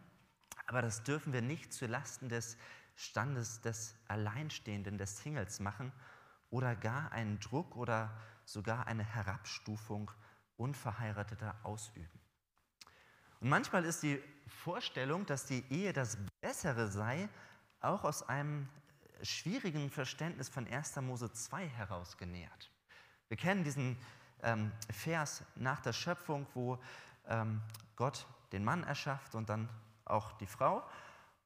aber 0.67 0.81
das 0.81 1.03
dürfen 1.03 1.33
wir 1.33 1.41
nicht 1.41 1.73
zulasten 1.73 2.29
des 2.29 2.57
Standes 2.95 3.61
des 3.61 3.95
Alleinstehenden, 4.07 4.97
des 4.97 5.23
Singles 5.23 5.61
machen 5.61 5.93
oder 6.49 6.75
gar 6.75 7.11
einen 7.13 7.39
Druck 7.39 7.75
oder 7.75 8.15
sogar 8.43 8.85
eine 8.85 9.03
Herabstufung 9.03 10.11
Unverheirateter 10.57 11.55
ausüben. 11.63 12.19
Und 13.39 13.47
manchmal 13.47 13.85
ist 13.85 14.03
die 14.03 14.21
Vorstellung, 14.47 15.25
dass 15.25 15.45
die 15.45 15.63
Ehe 15.69 15.93
das 15.93 16.17
Bessere 16.41 16.89
sei, 16.91 17.29
auch 17.79 18.03
aus 18.03 18.27
einem 18.27 18.67
schwierigen 19.23 19.89
Verständnis 19.89 20.49
von 20.49 20.67
1. 20.67 20.95
Mose 20.97 21.31
2 21.31 21.67
heraus 21.67 22.17
genährt. 22.17 22.71
Wir 23.27 23.37
kennen 23.37 23.63
diesen 23.63 23.97
ähm, 24.41 24.71
Vers 24.91 25.43
nach 25.55 25.81
der 25.81 25.93
Schöpfung, 25.93 26.47
wo 26.53 26.79
ähm, 27.27 27.61
Gott 27.95 28.25
den 28.51 28.63
Mann 28.63 28.83
erschafft 28.83 29.35
und 29.35 29.49
dann 29.49 29.69
auch 30.05 30.31
die 30.33 30.47
Frau. 30.47 30.83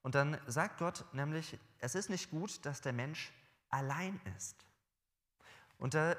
Und 0.02 0.16
dann 0.16 0.40
sagt 0.48 0.80
Gott 0.80 1.06
nämlich, 1.14 1.58
es 1.80 1.96
ist 1.96 2.10
nicht 2.10 2.30
gut, 2.30 2.66
dass 2.66 2.82
der 2.82 2.94
Mensch 2.94 3.32
allein 3.70 4.20
ist. 4.38 4.66
Und 5.78 5.94
da 5.94 6.16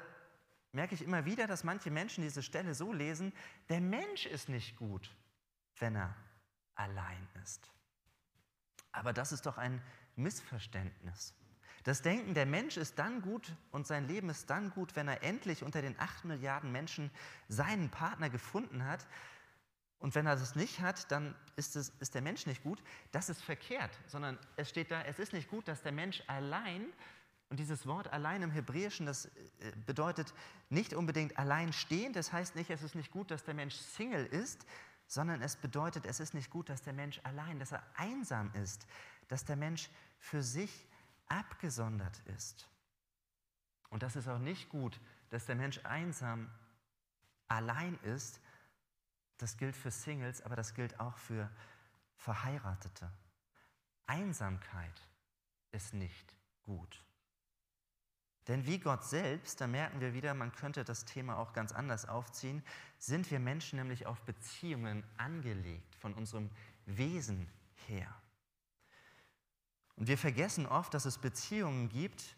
merke 0.71 0.93
ich 0.93 1.01
immer 1.01 1.25
wieder, 1.25 1.47
dass 1.47 1.63
manche 1.63 1.89
Menschen 1.89 2.23
diese 2.23 2.43
Stelle 2.43 2.75
so 2.75 2.91
lesen, 2.91 3.33
der 3.69 3.81
Mensch 3.81 4.25
ist 4.25 4.49
nicht 4.49 4.75
gut, 4.75 5.09
wenn 5.79 5.95
er 5.95 6.15
allein 6.75 7.27
ist. 7.43 7.71
Aber 8.91 9.13
das 9.13 9.31
ist 9.31 9.45
doch 9.45 9.57
ein 9.57 9.81
Missverständnis. 10.15 11.33
Das 11.85 12.01
Denken, 12.01 12.33
der 12.33 12.47
Mensch 12.47 12.77
ist 12.77 12.97
dann 12.97 13.21
gut 13.21 13.53
und 13.71 13.85
sein 13.85 14.07
Leben 14.07 14.29
ist 14.29 14.49
dann 14.49 14.71
gut, 14.71 14.95
wenn 14.95 15.07
er 15.07 15.21
endlich 15.21 15.63
unter 15.63 15.83
den 15.83 15.97
acht 15.99 16.25
Milliarden 16.25 16.71
Menschen 16.71 17.11
seinen 17.47 17.89
Partner 17.89 18.29
gefunden 18.29 18.83
hat, 18.83 19.07
und 19.99 20.13
wenn 20.13 20.25
er 20.25 20.35
das 20.35 20.55
nicht 20.55 20.81
hat, 20.81 21.09
dann 21.11 21.35
ist, 21.55 21.75
es, 21.75 21.89
ist 21.99 22.13
der 22.13 22.21
Mensch 22.21 22.45
nicht 22.45 22.63
gut. 22.63 22.83
Das 23.11 23.29
ist 23.29 23.41
verkehrt, 23.41 23.91
sondern 24.07 24.37
es 24.55 24.69
steht 24.69 24.91
da, 24.91 25.01
es 25.03 25.19
ist 25.19 25.33
nicht 25.33 25.49
gut, 25.49 25.67
dass 25.67 25.81
der 25.81 25.93
Mensch 25.93 26.21
allein, 26.27 26.85
und 27.49 27.59
dieses 27.59 27.87
Wort 27.87 28.11
allein 28.11 28.41
im 28.41 28.51
Hebräischen, 28.51 29.05
das 29.05 29.25
äh, 29.25 29.31
bedeutet 29.85 30.33
nicht 30.69 30.93
unbedingt 30.93 31.37
allein 31.37 31.71
stehen, 31.71 32.13
das 32.13 32.33
heißt 32.33 32.55
nicht, 32.55 32.69
es 32.69 32.83
ist 32.83 32.95
nicht 32.95 33.11
gut, 33.11 33.31
dass 33.31 33.45
der 33.45 33.53
Mensch 33.53 33.75
Single 33.75 34.25
ist, 34.25 34.65
sondern 35.07 35.41
es 35.41 35.55
bedeutet, 35.55 36.05
es 36.05 36.19
ist 36.19 36.33
nicht 36.33 36.49
gut, 36.49 36.69
dass 36.69 36.81
der 36.81 36.93
Mensch 36.93 37.19
allein, 37.23 37.57
dass 37.59 37.71
er 37.71 37.83
einsam 37.95 38.51
ist, 38.53 38.87
dass 39.27 39.45
der 39.45 39.55
Mensch 39.55 39.89
für 40.19 40.43
sich 40.43 40.87
abgesondert 41.27 42.19
ist. 42.35 42.67
Und 43.89 44.03
das 44.03 44.15
ist 44.15 44.27
auch 44.27 44.39
nicht 44.39 44.69
gut, 44.69 44.99
dass 45.29 45.45
der 45.45 45.55
Mensch 45.55 45.79
einsam 45.83 46.49
allein 47.47 47.97
ist, 48.03 48.41
das 49.37 49.57
gilt 49.57 49.75
für 49.75 49.91
Singles, 49.91 50.41
aber 50.41 50.55
das 50.55 50.73
gilt 50.73 50.99
auch 50.99 51.17
für 51.17 51.49
Verheiratete. 52.17 53.11
Einsamkeit 54.07 55.01
ist 55.71 55.93
nicht 55.93 56.35
gut. 56.63 57.03
Denn 58.47 58.65
wie 58.65 58.79
Gott 58.79 59.03
selbst, 59.03 59.59
da 59.59 59.67
merken 59.67 59.99
wir 59.99 60.13
wieder, 60.13 60.33
man 60.33 60.51
könnte 60.51 60.83
das 60.83 61.05
Thema 61.05 61.37
auch 61.37 61.53
ganz 61.53 61.71
anders 61.71 62.07
aufziehen, 62.07 62.63
sind 62.99 63.29
wir 63.31 63.39
Menschen 63.39 63.79
nämlich 63.79 64.05
auf 64.05 64.21
Beziehungen 64.21 65.03
angelegt, 65.17 65.95
von 65.95 66.13
unserem 66.13 66.51
Wesen 66.85 67.49
her. 67.87 68.13
Und 69.95 70.07
wir 70.07 70.17
vergessen 70.17 70.65
oft, 70.65 70.93
dass 70.93 71.05
es 71.05 71.17
Beziehungen 71.17 71.89
gibt, 71.89 72.35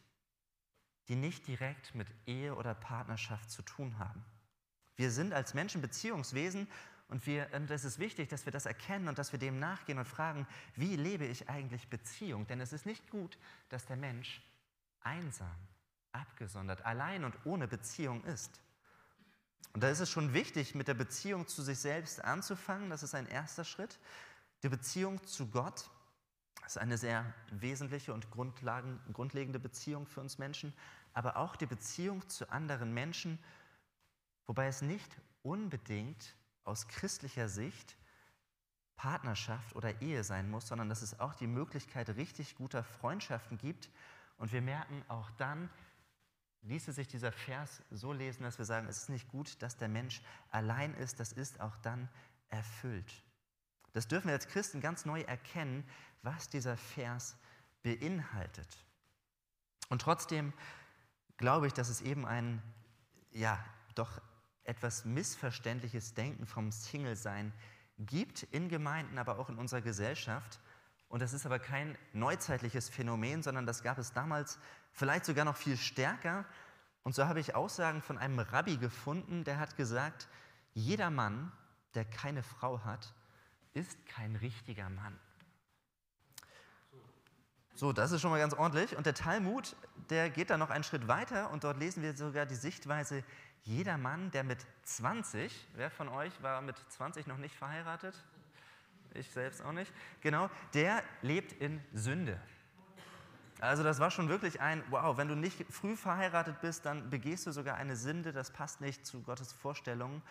die 1.07 1.15
nicht 1.15 1.47
direkt 1.47 1.95
mit 1.95 2.07
Ehe 2.25 2.55
oder 2.55 2.75
Partnerschaft 2.75 3.49
zu 3.49 3.61
tun 3.61 3.97
haben. 3.97 4.23
Wir 4.95 5.11
sind 5.11 5.33
als 5.33 5.53
Menschen 5.53 5.81
Beziehungswesen 5.81 6.67
und, 7.07 7.25
wir, 7.25 7.47
und 7.53 7.71
es 7.71 7.85
ist 7.85 7.99
wichtig, 7.99 8.29
dass 8.29 8.45
wir 8.45 8.51
das 8.51 8.65
erkennen 8.65 9.07
und 9.07 9.17
dass 9.17 9.31
wir 9.31 9.39
dem 9.39 9.59
nachgehen 9.59 9.97
und 9.97 10.07
fragen, 10.07 10.45
wie 10.75 10.95
lebe 10.95 11.25
ich 11.25 11.49
eigentlich 11.49 11.87
Beziehung? 11.89 12.45
Denn 12.47 12.59
es 12.59 12.73
ist 12.73 12.85
nicht 12.85 13.09
gut, 13.09 13.37
dass 13.69 13.85
der 13.85 13.95
Mensch 13.95 14.41
einsam, 15.01 15.55
abgesondert, 16.11 16.85
allein 16.85 17.23
und 17.23 17.37
ohne 17.45 17.67
Beziehung 17.67 18.23
ist. 18.25 18.59
Und 19.73 19.81
da 19.81 19.89
ist 19.89 19.99
es 19.99 20.09
schon 20.09 20.33
wichtig, 20.33 20.75
mit 20.75 20.87
der 20.87 20.95
Beziehung 20.95 21.47
zu 21.47 21.61
sich 21.61 21.79
selbst 21.79 22.23
anzufangen. 22.23 22.89
Das 22.89 23.03
ist 23.03 23.15
ein 23.15 23.27
erster 23.27 23.63
Schritt. 23.63 23.99
Die 24.63 24.69
Beziehung 24.69 25.23
zu 25.25 25.47
Gott 25.47 25.89
ist 26.67 26.77
eine 26.77 26.97
sehr 26.97 27.25
wesentliche 27.51 28.13
und 28.13 28.29
grundlegende 28.31 29.59
Beziehung 29.59 30.05
für 30.05 30.21
uns 30.21 30.37
Menschen, 30.37 30.73
aber 31.13 31.37
auch 31.37 31.55
die 31.55 31.65
Beziehung 31.65 32.27
zu 32.29 32.49
anderen 32.49 32.93
Menschen 32.93 33.39
Wobei 34.47 34.67
es 34.67 34.81
nicht 34.81 35.17
unbedingt 35.43 36.35
aus 36.63 36.87
christlicher 36.87 37.49
Sicht 37.49 37.97
Partnerschaft 38.95 39.75
oder 39.75 40.01
Ehe 40.01 40.23
sein 40.23 40.49
muss, 40.49 40.67
sondern 40.67 40.89
dass 40.89 41.03
es 41.03 41.19
auch 41.19 41.35
die 41.35 41.47
Möglichkeit 41.47 42.09
richtig 42.09 42.55
guter 42.55 42.83
Freundschaften 42.83 43.57
gibt. 43.57 43.89
Und 44.37 44.51
wir 44.51 44.61
merken 44.61 45.03
auch 45.07 45.29
dann, 45.31 45.69
ließe 46.63 46.93
sich 46.93 47.07
dieser 47.07 47.31
Vers 47.31 47.83
so 47.91 48.11
lesen, 48.11 48.43
dass 48.43 48.57
wir 48.57 48.65
sagen, 48.65 48.87
es 48.87 48.97
ist 48.97 49.09
nicht 49.09 49.27
gut, 49.27 49.61
dass 49.61 49.77
der 49.77 49.89
Mensch 49.89 50.21
allein 50.49 50.93
ist, 50.95 51.19
das 51.19 51.31
ist 51.31 51.59
auch 51.59 51.75
dann 51.77 52.09
erfüllt. 52.49 53.23
Das 53.97 54.07
dürfen 54.07 54.27
wir 54.27 54.35
als 54.35 54.47
Christen 54.47 54.79
ganz 54.79 55.05
neu 55.05 55.21
erkennen, 55.21 55.83
was 56.21 56.49
dieser 56.49 56.77
Vers 56.77 57.35
beinhaltet. 57.81 58.67
Und 59.89 60.03
trotzdem 60.03 60.53
glaube 61.37 61.65
ich, 61.65 61.73
dass 61.73 61.89
es 61.89 62.01
eben 62.01 62.23
ein, 62.23 62.61
ja, 63.31 63.57
doch 63.95 64.21
etwas 64.65 65.03
missverständliches 65.03 66.13
Denken 66.13 66.45
vom 66.45 66.71
Single-Sein 66.71 67.51
gibt 67.97 68.43
in 68.43 68.69
Gemeinden, 68.69 69.17
aber 69.17 69.39
auch 69.39 69.49
in 69.49 69.57
unserer 69.57 69.81
Gesellschaft. 69.81 70.59
Und 71.09 71.23
das 71.23 71.33
ist 71.33 71.47
aber 71.47 71.57
kein 71.57 71.97
neuzeitliches 72.13 72.89
Phänomen, 72.89 73.41
sondern 73.41 73.65
das 73.65 73.81
gab 73.81 73.97
es 73.97 74.13
damals 74.13 74.59
vielleicht 74.91 75.25
sogar 75.25 75.43
noch 75.43 75.57
viel 75.57 75.75
stärker. 75.75 76.45
Und 77.01 77.15
so 77.15 77.25
habe 77.25 77.39
ich 77.39 77.55
Aussagen 77.55 78.03
von 78.03 78.19
einem 78.19 78.37
Rabbi 78.37 78.77
gefunden, 78.77 79.43
der 79.43 79.57
hat 79.57 79.75
gesagt, 79.75 80.27
jeder 80.75 81.09
Mann, 81.09 81.51
der 81.95 82.05
keine 82.05 82.43
Frau 82.43 82.83
hat, 82.85 83.15
ist 83.77 84.05
kein 84.07 84.35
richtiger 84.35 84.89
Mann. 84.89 85.17
So, 87.75 87.93
das 87.93 88.11
ist 88.11 88.21
schon 88.21 88.31
mal 88.31 88.39
ganz 88.39 88.55
ordentlich. 88.55 88.97
Und 88.97 89.05
der 89.05 89.13
Talmud, 89.13 89.75
der 90.09 90.31
geht 90.31 90.49
da 90.49 90.57
noch 90.57 90.71
einen 90.71 90.83
Schritt 90.83 91.07
weiter 91.07 91.51
und 91.51 91.63
dort 91.63 91.77
lesen 91.77 92.01
wir 92.01 92.15
sogar 92.17 92.47
die 92.47 92.55
Sichtweise, 92.55 93.23
jeder 93.61 93.97
Mann, 93.97 94.31
der 94.31 94.43
mit 94.43 94.65
20, 94.83 95.67
wer 95.75 95.91
von 95.91 96.09
euch 96.09 96.41
war 96.41 96.61
mit 96.61 96.75
20 96.89 97.27
noch 97.27 97.37
nicht 97.37 97.55
verheiratet? 97.55 98.15
Ich 99.13 99.29
selbst 99.29 99.61
auch 99.61 99.73
nicht. 99.73 99.93
Genau, 100.21 100.49
der 100.73 101.03
lebt 101.21 101.53
in 101.53 101.83
Sünde. 101.93 102.39
Also 103.59 103.83
das 103.83 103.99
war 103.99 104.09
schon 104.09 104.29
wirklich 104.29 104.59
ein, 104.59 104.83
wow, 104.89 105.17
wenn 105.17 105.27
du 105.27 105.35
nicht 105.35 105.65
früh 105.71 105.95
verheiratet 105.95 106.61
bist, 106.61 106.85
dann 106.85 107.09
begehst 107.09 107.45
du 107.45 107.51
sogar 107.51 107.75
eine 107.75 107.95
Sünde, 107.95 108.31
das 108.31 108.51
passt 108.51 108.81
nicht 108.81 109.05
zu 109.05 109.21
Gottes 109.21 109.53
Vorstellungen. 109.53 110.23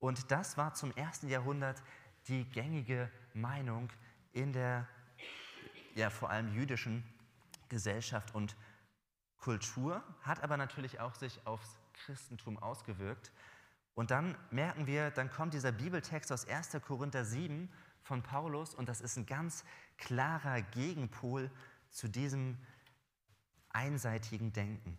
Und 0.00 0.30
das 0.30 0.56
war 0.56 0.74
zum 0.74 0.94
ersten 0.96 1.28
Jahrhundert 1.28 1.82
die 2.28 2.44
gängige 2.44 3.10
Meinung 3.34 3.88
in 4.32 4.52
der, 4.52 4.86
ja 5.94 6.10
vor 6.10 6.30
allem 6.30 6.54
jüdischen 6.54 7.02
Gesellschaft 7.68 8.34
und 8.34 8.56
Kultur, 9.38 10.02
hat 10.22 10.42
aber 10.42 10.56
natürlich 10.56 11.00
auch 11.00 11.14
sich 11.14 11.46
aufs 11.46 11.76
Christentum 12.04 12.58
ausgewirkt. 12.58 13.32
Und 13.94 14.10
dann 14.10 14.36
merken 14.50 14.86
wir, 14.86 15.10
dann 15.10 15.30
kommt 15.30 15.54
dieser 15.54 15.72
Bibeltext 15.72 16.30
aus 16.30 16.46
1. 16.46 16.76
Korinther 16.86 17.24
7 17.24 17.68
von 18.02 18.22
Paulus 18.22 18.74
und 18.74 18.88
das 18.88 19.00
ist 19.00 19.16
ein 19.16 19.26
ganz 19.26 19.64
klarer 19.96 20.62
Gegenpol 20.62 21.50
zu 21.90 22.08
diesem 22.08 22.56
einseitigen 23.70 24.52
Denken. 24.52 24.98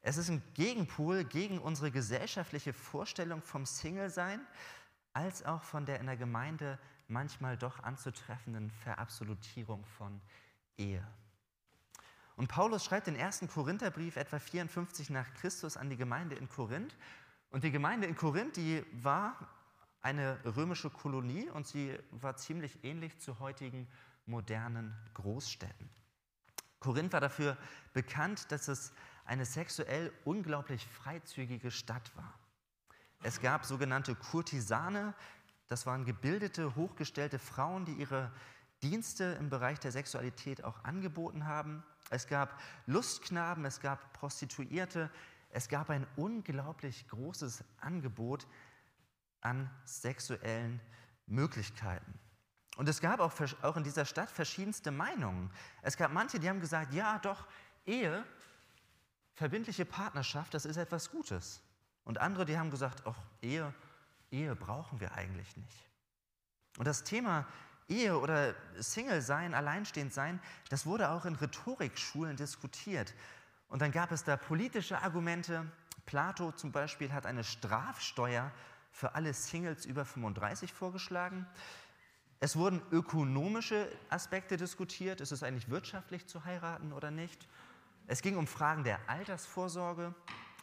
Es 0.00 0.16
ist 0.16 0.28
ein 0.28 0.42
Gegenpol 0.54 1.24
gegen 1.24 1.58
unsere 1.58 1.90
gesellschaftliche 1.90 2.72
Vorstellung 2.72 3.42
vom 3.42 3.66
Single-Sein, 3.66 4.40
als 5.14 5.44
auch 5.44 5.62
von 5.62 5.86
der 5.86 6.00
in 6.00 6.06
der 6.06 6.16
Gemeinde 6.16 6.78
manchmal 7.08 7.56
doch 7.56 7.82
anzutreffenden 7.82 8.70
Verabsolutierung 8.70 9.84
von 9.84 10.20
Ehe. 10.76 11.06
Und 12.36 12.48
Paulus 12.48 12.84
schreibt 12.84 13.06
den 13.06 13.16
ersten 13.16 13.48
Korintherbrief 13.48 14.16
etwa 14.16 14.38
54 14.38 15.10
nach 15.10 15.32
Christus 15.34 15.76
an 15.76 15.88
die 15.88 15.96
Gemeinde 15.96 16.34
in 16.34 16.48
Korinth. 16.48 16.96
Und 17.50 17.62
die 17.62 17.70
Gemeinde 17.70 18.08
in 18.08 18.16
Korinth, 18.16 18.56
die 18.56 18.84
war 18.92 19.36
eine 20.02 20.38
römische 20.44 20.90
Kolonie 20.90 21.48
und 21.48 21.66
sie 21.66 21.96
war 22.10 22.36
ziemlich 22.36 22.82
ähnlich 22.84 23.20
zu 23.20 23.38
heutigen 23.38 23.86
modernen 24.26 24.94
Großstädten. 25.14 25.88
Korinth 26.80 27.12
war 27.12 27.20
dafür 27.20 27.56
bekannt, 27.92 28.50
dass 28.50 28.68
es 28.68 28.92
eine 29.24 29.46
sexuell 29.46 30.12
unglaublich 30.24 30.86
freizügige 30.86 31.70
Stadt 31.70 32.14
war. 32.16 32.34
Es 33.24 33.40
gab 33.40 33.64
sogenannte 33.64 34.14
Kurtisane, 34.14 35.14
das 35.68 35.86
waren 35.86 36.04
gebildete, 36.04 36.76
hochgestellte 36.76 37.38
Frauen, 37.38 37.86
die 37.86 37.94
ihre 37.94 38.30
Dienste 38.82 39.24
im 39.40 39.48
Bereich 39.48 39.80
der 39.80 39.92
Sexualität 39.92 40.62
auch 40.62 40.84
angeboten 40.84 41.46
haben. 41.46 41.82
Es 42.10 42.26
gab 42.26 42.60
Lustknaben, 42.84 43.64
es 43.64 43.80
gab 43.80 44.12
Prostituierte, 44.12 45.10
es 45.48 45.70
gab 45.70 45.88
ein 45.88 46.06
unglaublich 46.16 47.08
großes 47.08 47.64
Angebot 47.80 48.46
an 49.40 49.70
sexuellen 49.86 50.78
Möglichkeiten. 51.26 52.20
Und 52.76 52.90
es 52.90 53.00
gab 53.00 53.20
auch, 53.20 53.32
auch 53.62 53.78
in 53.78 53.84
dieser 53.84 54.04
Stadt 54.04 54.30
verschiedenste 54.30 54.90
Meinungen. 54.90 55.50
Es 55.80 55.96
gab 55.96 56.12
manche, 56.12 56.38
die 56.38 56.50
haben 56.50 56.60
gesagt, 56.60 56.92
ja 56.92 57.18
doch, 57.20 57.46
Ehe, 57.86 58.22
verbindliche 59.32 59.86
Partnerschaft, 59.86 60.52
das 60.52 60.66
ist 60.66 60.76
etwas 60.76 61.10
Gutes. 61.10 61.63
Und 62.04 62.18
andere, 62.18 62.44
die 62.44 62.58
haben 62.58 62.70
gesagt, 62.70 63.02
ach, 63.06 63.16
Ehe, 63.42 63.72
Ehe 64.30 64.54
brauchen 64.54 65.00
wir 65.00 65.12
eigentlich 65.14 65.56
nicht. 65.56 65.88
Und 66.78 66.86
das 66.86 67.04
Thema 67.04 67.46
Ehe 67.88 68.18
oder 68.18 68.54
Single 68.78 69.22
sein, 69.22 69.54
alleinstehend 69.54 70.12
sein, 70.12 70.40
das 70.70 70.86
wurde 70.86 71.10
auch 71.10 71.24
in 71.24 71.34
Rhetorikschulen 71.34 72.36
diskutiert. 72.36 73.14
Und 73.68 73.82
dann 73.82 73.92
gab 73.92 74.12
es 74.12 74.24
da 74.24 74.36
politische 74.36 75.00
Argumente. 75.02 75.70
Plato 76.06 76.52
zum 76.52 76.72
Beispiel 76.72 77.12
hat 77.12 77.26
eine 77.26 77.44
Strafsteuer 77.44 78.50
für 78.90 79.14
alle 79.14 79.34
Singles 79.34 79.86
über 79.86 80.04
35 80.04 80.72
vorgeschlagen. 80.72 81.46
Es 82.40 82.56
wurden 82.56 82.82
ökonomische 82.90 83.88
Aspekte 84.10 84.56
diskutiert. 84.56 85.20
Ist 85.20 85.32
es 85.32 85.42
eigentlich 85.42 85.70
wirtschaftlich 85.70 86.26
zu 86.26 86.44
heiraten 86.44 86.92
oder 86.92 87.10
nicht? 87.10 87.48
Es 88.06 88.22
ging 88.22 88.36
um 88.36 88.46
Fragen 88.46 88.84
der 88.84 88.98
Altersvorsorge. 89.08 90.14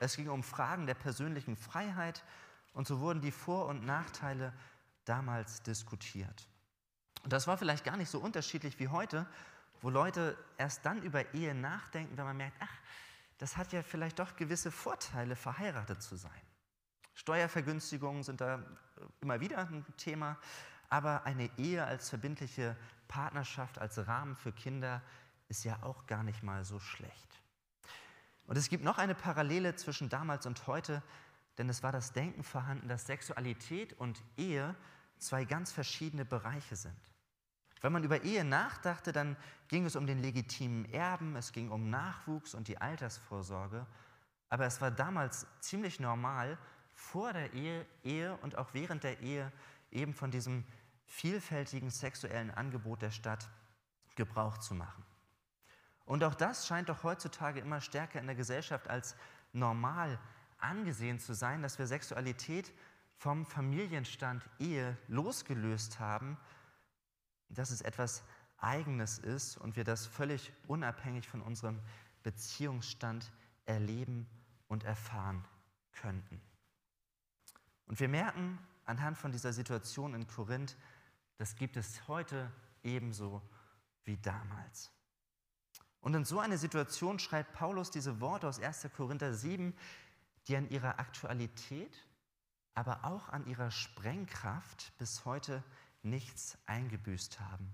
Es 0.02 0.16
ging 0.16 0.30
um 0.30 0.42
Fragen 0.42 0.88
der 0.88 0.96
persönlichen 0.96 1.56
Freiheit. 1.56 2.24
Und 2.74 2.88
so 2.88 3.00
wurden 3.00 3.22
die 3.22 3.32
Vor- 3.32 3.68
und 3.68 3.86
Nachteile 3.86 4.52
damals 5.06 5.62
diskutiert. 5.62 6.48
Und 7.24 7.32
das 7.32 7.48
war 7.48 7.58
vielleicht 7.58 7.84
gar 7.84 7.98
nicht 7.98 8.10
so 8.10 8.20
unterschiedlich 8.20 8.80
wie 8.80 8.88
heute, 8.88 9.28
wo 9.82 9.90
Leute 9.90 10.38
erst 10.58 10.86
dann 10.86 11.02
über 11.04 11.34
Ehe 11.34 11.54
nachdenken, 11.54 12.18
wenn 12.18 12.26
man 12.26 12.38
merkt, 12.38 12.58
ach, 12.60 12.78
das 13.38 13.58
hat 13.58 13.74
ja 13.74 13.84
vielleicht 13.84 14.20
doch 14.20 14.36
gewisse 14.36 14.72
Vorteile, 14.72 15.36
verheiratet 15.36 16.02
zu 16.02 16.16
sein. 16.16 16.32
Steuervergünstigungen 17.14 18.24
sind 18.24 18.42
da 18.42 18.64
immer 19.20 19.40
wieder 19.40 19.60
ein 19.60 19.86
Thema, 19.98 20.38
aber 20.90 21.26
eine 21.26 21.50
Ehe 21.58 21.84
als 21.84 22.10
verbindliche 22.10 22.76
Partnerschaft, 23.08 23.78
als 23.78 24.08
Rahmen 24.08 24.36
für 24.36 24.52
Kinder 24.52 25.02
ist 25.48 25.64
ja 25.64 25.78
auch 25.84 26.08
gar 26.08 26.24
nicht 26.24 26.42
mal 26.42 26.64
so 26.64 26.80
schlecht. 26.80 27.41
Und 28.52 28.58
es 28.58 28.68
gibt 28.68 28.84
noch 28.84 28.98
eine 28.98 29.16
Parallele 29.16 29.78
zwischen 29.78 30.10
damals 30.10 30.46
und 30.46 30.68
heute, 30.68 31.02
denn 31.58 31.70
es 31.70 31.84
war 31.84 31.94
das 31.94 32.12
Denken 32.12 32.44
vorhanden, 32.44 32.90
dass 32.90 33.06
Sexualität 33.06 33.94
und 33.94 34.22
Ehe 34.36 34.76
zwei 35.20 35.46
ganz 35.46 35.72
verschiedene 35.72 36.26
Bereiche 36.26 36.76
sind. 36.76 37.00
Wenn 37.80 37.94
man 37.94 38.04
über 38.04 38.24
Ehe 38.24 38.44
nachdachte, 38.44 39.14
dann 39.14 39.38
ging 39.70 39.86
es 39.86 39.96
um 39.96 40.06
den 40.06 40.20
legitimen 40.20 40.84
Erben, 40.92 41.38
es 41.38 41.54
ging 41.54 41.72
um 41.72 41.90
Nachwuchs 41.90 42.54
und 42.54 42.68
die 42.68 42.78
Altersvorsorge. 42.78 43.88
Aber 44.50 44.66
es 44.66 44.82
war 44.82 44.92
damals 44.92 45.48
ziemlich 45.62 46.02
normal, 46.02 46.58
vor 46.92 47.32
der 47.32 47.54
Ehe, 47.54 47.86
Ehe 48.04 48.36
und 48.42 48.58
auch 48.58 48.74
während 48.74 49.06
der 49.06 49.22
Ehe 49.22 49.50
eben 49.92 50.14
von 50.14 50.30
diesem 50.30 50.66
vielfältigen 51.06 51.90
sexuellen 51.90 52.52
Angebot 52.52 53.02
der 53.02 53.12
Stadt 53.12 53.50
Gebrauch 54.16 54.58
zu 54.58 54.76
machen. 54.76 55.06
Und 56.12 56.24
auch 56.24 56.36
das 56.36 56.68
scheint 56.68 56.90
doch 56.90 57.04
heutzutage 57.04 57.62
immer 57.62 57.80
stärker 57.80 58.20
in 58.20 58.28
der 58.28 58.36
Gesellschaft 58.36 58.90
als 58.90 59.16
normal 59.54 60.20
angesehen 60.60 61.20
zu 61.20 61.34
sein, 61.34 61.62
dass 61.62 61.80
wir 61.80 61.88
Sexualität 61.88 62.74
vom 63.16 63.46
Familienstand 63.46 64.44
Ehe 64.60 64.98
losgelöst 65.08 66.00
haben 66.00 66.38
dass 67.56 67.72
es 67.72 67.82
etwas 67.82 68.24
Eigenes 68.58 69.20
ist 69.20 69.58
und 69.58 69.76
wir 69.76 69.84
das 69.84 70.06
völlig 70.06 70.54
unabhängig 70.68 71.28
von 71.28 71.42
unserem 71.42 71.80
Beziehungsstand 72.24 73.32
erleben 73.66 74.28
und 74.68 74.84
erfahren 74.84 75.44
könnten. 75.92 76.42
Und 77.88 78.00
wir 78.00 78.08
merken 78.08 78.60
anhand 78.86 79.18
von 79.18 79.32
dieser 79.32 79.54
Situation 79.54 80.14
in 80.14 80.28
Korinth, 80.28 80.78
das 81.38 81.56
gibt 81.56 81.76
es 81.78 82.08
heute 82.08 82.52
ebenso 82.84 83.42
wie 84.04 84.18
damals. 84.18 84.92
Und 86.02 86.16
in 86.16 86.26
so 86.26 86.40
einer 86.40 86.58
Situation 86.58 87.20
schreibt 87.20 87.54
Paulus 87.54 87.92
diese 87.92 88.20
Worte 88.20 88.48
aus 88.48 88.60
1. 88.60 88.90
Korinther 88.96 89.34
7, 89.34 89.76
die 90.48 90.58
an 90.58 90.70
ihrer 90.70 91.00
Aktualität, 91.00 91.96
aber 92.74 93.06
auch 93.06 93.30
an 93.30 93.46
ihrer 93.46 93.72
Sprengkraft 93.72 94.92
bis 94.98 95.26
heute 95.26 95.64
nichts 96.02 96.58
eingebüßt 96.66 97.40
haben. 97.40 97.74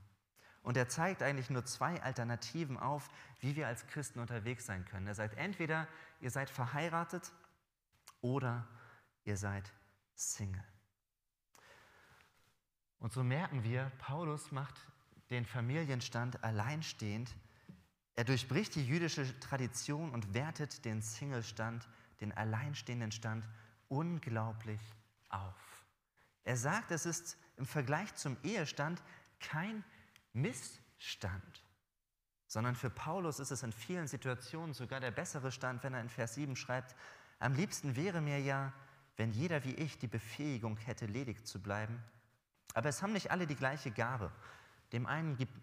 Und 0.62 0.76
er 0.76 0.90
zeigt 0.90 1.24
eigentlich 1.24 1.50
nur 1.50 1.64
zwei 1.64 2.02
Alternativen 2.04 2.78
auf, 2.78 3.10
wie 3.40 3.56
wir 3.56 3.68
als 3.68 3.88
Christen 3.88 4.20
unterwegs 4.20 4.66
sein 4.66 4.84
können. 4.84 5.08
Er 5.08 5.16
sagt 5.16 5.38
entweder, 5.38 5.88
ihr 6.20 6.30
seid 6.30 6.50
verheiratet 6.50 7.32
oder 8.20 8.68
ihr 9.24 9.38
seid 9.38 9.72
Single. 10.16 10.64
Und 13.00 13.14
so 13.14 13.24
merken 13.24 13.64
wir, 13.64 13.92
Paulus 14.00 14.52
macht 14.52 14.76
den 15.30 15.46
Familienstand 15.46 16.44
alleinstehend. 16.44 17.34
Er 18.18 18.24
durchbricht 18.24 18.74
die 18.74 18.86
jüdische 18.86 19.40
Tradition 19.40 20.10
und 20.10 20.34
wertet 20.34 20.84
den 20.86 21.04
Single-Stand, 21.04 21.88
den 22.20 22.32
alleinstehenden 22.32 23.12
Stand 23.12 23.48
unglaublich 23.90 24.82
auf. 25.30 25.86
Er 26.44 26.58
sagt, 26.58 26.90
es 26.90 27.06
ist 27.06 27.38
im 27.58 27.68
Vergleich 27.68 28.16
zum 28.16 28.36
Ehestand 28.42 29.04
kein 29.40 29.84
Missstand, 30.34 31.64
sondern 32.48 32.74
für 32.74 32.90
Paulus 32.90 33.40
ist 33.40 33.52
es 33.52 33.62
in 33.62 33.72
vielen 33.72 34.08
Situationen 34.08 34.74
sogar 34.74 35.00
der 35.00 35.12
bessere 35.12 35.52
Stand, 35.52 35.84
wenn 35.84 35.94
er 35.94 36.02
in 36.02 36.10
Vers 36.10 36.34
7 36.34 36.56
schreibt, 36.56 36.96
am 37.38 37.54
liebsten 37.54 37.96
wäre 37.96 38.20
mir 38.20 38.40
ja, 38.40 38.74
wenn 39.16 39.30
jeder 39.32 39.64
wie 39.64 39.76
ich 39.76 40.00
die 40.00 40.08
Befähigung 40.08 40.78
hätte, 40.78 41.06
ledig 41.06 41.46
zu 41.46 41.62
bleiben. 41.62 42.02
Aber 42.74 42.90
es 42.90 43.04
haben 43.04 43.14
nicht 43.14 43.30
alle 43.30 43.46
die 43.46 43.56
gleiche 43.56 43.92
Gabe. 43.92 44.32
Dem 44.92 45.06
einen 45.06 45.38
gibt, 45.38 45.54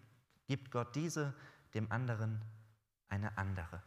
gibt 0.47 0.71
Gott 0.71 0.95
diese, 0.95 1.33
dem 1.75 1.91
anderen 1.91 2.41
eine 3.09 3.37
andere. 3.37 3.81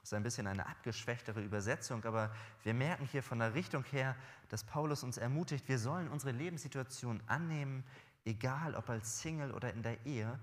Das 0.00 0.10
ist 0.10 0.14
ein 0.14 0.22
bisschen 0.22 0.46
eine 0.46 0.66
abgeschwächtere 0.66 1.40
Übersetzung, 1.42 2.04
aber 2.04 2.34
wir 2.62 2.74
merken 2.74 3.06
hier 3.06 3.22
von 3.22 3.38
der 3.38 3.54
Richtung 3.54 3.84
her, 3.84 4.16
dass 4.48 4.64
Paulus 4.64 5.02
uns 5.02 5.18
ermutigt, 5.18 5.68
wir 5.68 5.78
sollen 5.78 6.08
unsere 6.08 6.32
Lebenssituation 6.32 7.22
annehmen, 7.26 7.84
egal 8.24 8.74
ob 8.74 8.88
als 8.88 9.20
Single 9.20 9.52
oder 9.52 9.72
in 9.72 9.82
der 9.82 10.04
Ehe. 10.06 10.38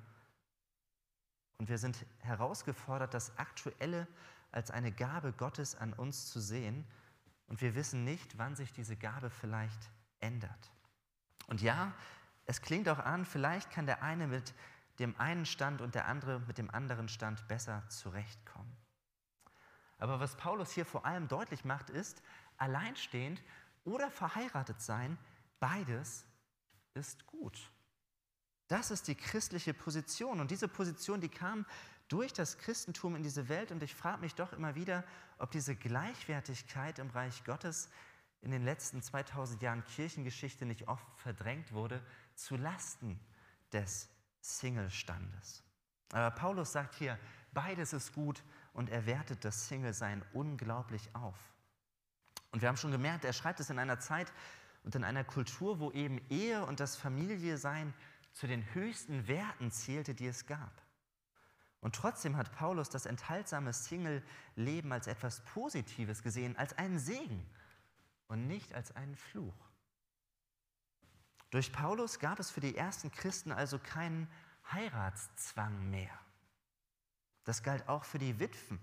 Und 1.58 1.70
wir 1.70 1.78
sind 1.78 2.06
herausgefordert, 2.20 3.14
das 3.14 3.38
Aktuelle 3.38 4.08
als 4.52 4.72
eine 4.72 4.92
Gabe 4.92 5.34
Gottes 5.34 5.76
an 5.76 5.94
uns 5.94 6.32
zu 6.32 6.40
sehen. 6.40 6.86
Und 7.48 7.62
wir 7.62 7.76
wissen 7.76 8.04
nicht, 8.04 8.38
wann 8.38 8.56
sich 8.56 8.74
diese 8.74 8.96
Gabe 8.96 9.30
vielleicht 9.30 9.90
ändert. 10.20 10.72
Und 11.48 11.62
ja, 11.62 11.94
es 12.46 12.62
klingt 12.62 12.90
auch 12.90 13.00
an, 13.00 13.26
vielleicht 13.26 13.72
kann 13.72 13.86
der 13.86 14.04
eine 14.04 14.28
mit 14.28 14.54
dem 15.00 15.20
einen 15.20 15.46
Stand 15.46 15.82
und 15.82 15.96
der 15.96 16.08
andere 16.08 16.40
mit 16.42 16.58
dem 16.58 16.70
anderen 16.70 17.10
Stand 17.10 17.48
besser 17.48 17.84
zurechtkommen. 17.90 18.76
Aber 19.98 20.20
was 20.20 20.36
Paulus 20.36 20.72
hier 20.72 20.86
vor 20.86 21.06
allem 21.06 21.28
deutlich 21.28 21.66
macht, 21.66 21.90
ist, 21.90 22.22
alleinstehend 22.58 23.42
oder 23.84 24.10
verheiratet 24.12 24.82
sein, 24.82 25.18
beides 25.60 26.26
ist 26.94 27.26
gut. 27.28 27.72
Das 28.68 28.92
ist 28.92 29.08
die 29.08 29.16
christliche 29.16 29.74
Position. 29.74 30.40
Und 30.40 30.52
diese 30.52 30.68
Position, 30.68 31.22
die 31.22 31.30
kam 31.30 31.66
durch 32.08 32.34
das 32.34 32.58
Christentum 32.58 33.16
in 33.16 33.24
diese 33.24 33.48
Welt. 33.48 33.72
Und 33.72 33.84
ich 33.84 33.94
frage 33.94 34.22
mich 34.22 34.36
doch 34.36 34.54
immer 34.54 34.76
wieder, 34.76 35.04
ob 35.38 35.52
diese 35.52 35.76
Gleichwertigkeit 35.76 37.00
im 37.00 37.10
Reich 37.10 37.44
Gottes 37.44 37.90
in 38.42 38.52
den 38.52 38.64
letzten 38.64 39.02
2000 39.02 39.62
Jahren 39.62 39.84
Kirchengeschichte 39.86 40.66
nicht 40.66 40.88
oft 40.88 41.06
verdrängt 41.18 41.74
wurde 41.74 42.02
zu 42.36 42.56
Lasten 42.56 43.20
des 43.72 44.10
Single-Standes. 44.46 45.64
Aber 46.12 46.32
Paulus 46.32 46.72
sagt 46.72 46.96
hier, 46.96 47.18
beides 47.54 47.94
ist 47.94 48.14
gut 48.14 48.44
und 48.74 48.90
er 48.90 49.06
wertet 49.06 49.44
das 49.44 49.68
Single-Sein 49.68 50.24
unglaublich 50.34 51.14
auf. 51.14 51.38
Und 52.52 52.62
wir 52.62 52.70
haben 52.70 52.78
schon 52.78 52.92
gemerkt, 52.92 53.26
er 53.26 53.34
schreibt 53.34 53.60
es 53.60 53.70
in 53.70 53.80
einer 53.80 54.00
Zeit 54.00 54.32
und 54.84 54.96
in 54.96 55.04
einer 55.04 55.24
Kultur, 55.24 55.80
wo 55.80 55.92
eben 55.92 56.20
Ehe 56.30 56.64
und 56.66 56.80
das 56.80 56.96
Familie-Sein 56.96 57.94
zu 58.34 58.48
den 58.48 58.74
höchsten 58.74 59.28
Werten 59.28 59.72
zählte, 59.72 60.14
die 60.14 60.28
es 60.28 60.46
gab. 60.46 60.82
Und 61.82 61.96
trotzdem 61.96 62.38
hat 62.38 62.52
Paulus 62.56 62.90
das 62.90 63.06
enthaltsame 63.06 63.74
Single-Leben 63.74 64.92
als 64.92 65.08
etwas 65.08 65.42
Positives 65.46 66.24
gesehen, 66.24 66.58
als 66.58 66.78
einen 66.78 67.00
Segen. 67.00 67.46
und 68.28 68.48
nicht 68.48 68.74
als 68.74 68.96
einen 68.96 69.16
Fluch. 69.16 69.54
Durch 71.56 71.72
Paulus 71.72 72.20
gab 72.20 72.42
es 72.42 72.52
für 72.52 72.60
die 72.60 72.76
ersten 72.76 73.14
Christen 73.14 73.54
also 73.54 73.80
keinen 73.80 74.28
Heiratszwang 74.74 75.90
mehr. 75.90 76.12
Das 77.46 77.64
galt 77.64 77.88
auch 77.88 78.04
für 78.04 78.20
die 78.20 78.42
Witwen. 78.42 78.78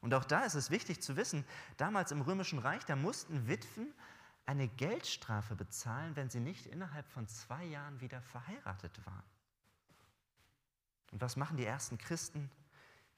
Und 0.00 0.14
auch 0.14 0.24
da 0.24 0.44
ist 0.44 0.54
es 0.54 0.70
wichtig 0.70 1.02
zu 1.02 1.16
wissen, 1.16 1.44
damals 1.78 2.12
im 2.12 2.20
Römischen 2.20 2.60
Reich, 2.60 2.84
da 2.84 2.94
mussten 2.94 3.48
Witwen 3.48 3.92
eine 4.44 4.68
Geldstrafe 4.68 5.56
bezahlen, 5.56 6.14
wenn 6.14 6.30
sie 6.30 6.38
nicht 6.38 6.66
innerhalb 6.66 7.08
von 7.08 7.26
zwei 7.26 7.64
Jahren 7.64 8.00
wieder 8.00 8.22
verheiratet 8.22 9.04
waren. 9.04 9.24
Und 11.10 11.20
was 11.20 11.34
machen 11.34 11.56
die 11.56 11.66
ersten 11.66 11.98
Christen? 11.98 12.52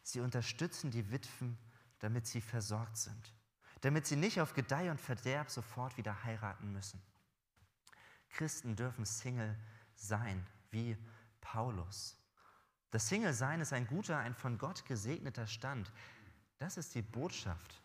Sie 0.03 0.21
unterstützen 0.21 0.91
die 0.91 1.11
Witwen, 1.11 1.59
damit 1.99 2.27
sie 2.27 2.41
versorgt 2.41 2.97
sind, 2.97 3.35
damit 3.83 4.07
sie 4.07 4.17
nicht 4.17 4.41
auf 4.41 4.55
Gedeih 4.55 4.91
und 4.91 4.99
Verderb 4.99 5.51
sofort 5.51 5.99
wieder 5.99 6.25
heiraten 6.25 6.73
müssen. 6.73 7.03
Christen 8.31 8.77
dürfen 8.77 9.05
Single 9.05 9.57
sein, 9.95 10.47
wie 10.71 10.97
Paulus. 11.41 12.17
Das 12.91 13.09
Single-Sein 13.09 13.61
ist 13.61 13.73
ein 13.73 13.87
guter, 13.87 14.19
ein 14.19 14.35
von 14.35 14.59
Gott 14.59 14.85
gesegneter 14.87 15.47
Stand. 15.47 15.93
Das 16.59 16.77
ist 16.77 16.95
die 16.95 17.03
Botschaft 17.03 17.83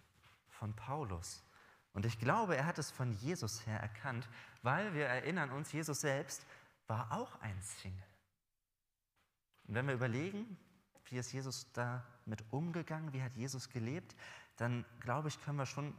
von 0.48 0.74
Paulus. 0.76 1.44
Und 1.94 2.06
ich 2.06 2.20
glaube, 2.20 2.56
er 2.56 2.66
hat 2.66 2.80
es 2.80 2.90
von 2.90 3.12
Jesus 3.12 3.66
her 3.68 3.80
erkannt, 3.80 4.28
weil 4.62 4.94
wir 4.94 5.06
erinnern 5.06 5.52
uns, 5.52 5.72
Jesus 5.72 6.02
selbst 6.02 6.46
war 6.88 7.12
auch 7.12 7.40
ein 7.42 7.62
Single. 7.62 8.08
Und 9.68 9.76
wenn 9.76 9.88
wir 9.88 9.94
überlegen, 9.94 10.58
wie 11.06 11.18
ist 11.18 11.32
Jesus 11.32 11.72
damit 11.74 12.44
umgegangen, 12.50 13.14
wie 13.14 13.22
hat 13.22 13.36
Jesus 13.36 13.70
gelebt, 13.70 14.16
dann 14.58 14.86
glaube 15.00 15.28
ich, 15.28 15.40
können 15.44 15.58
wir 15.58 15.66
schon 15.66 15.94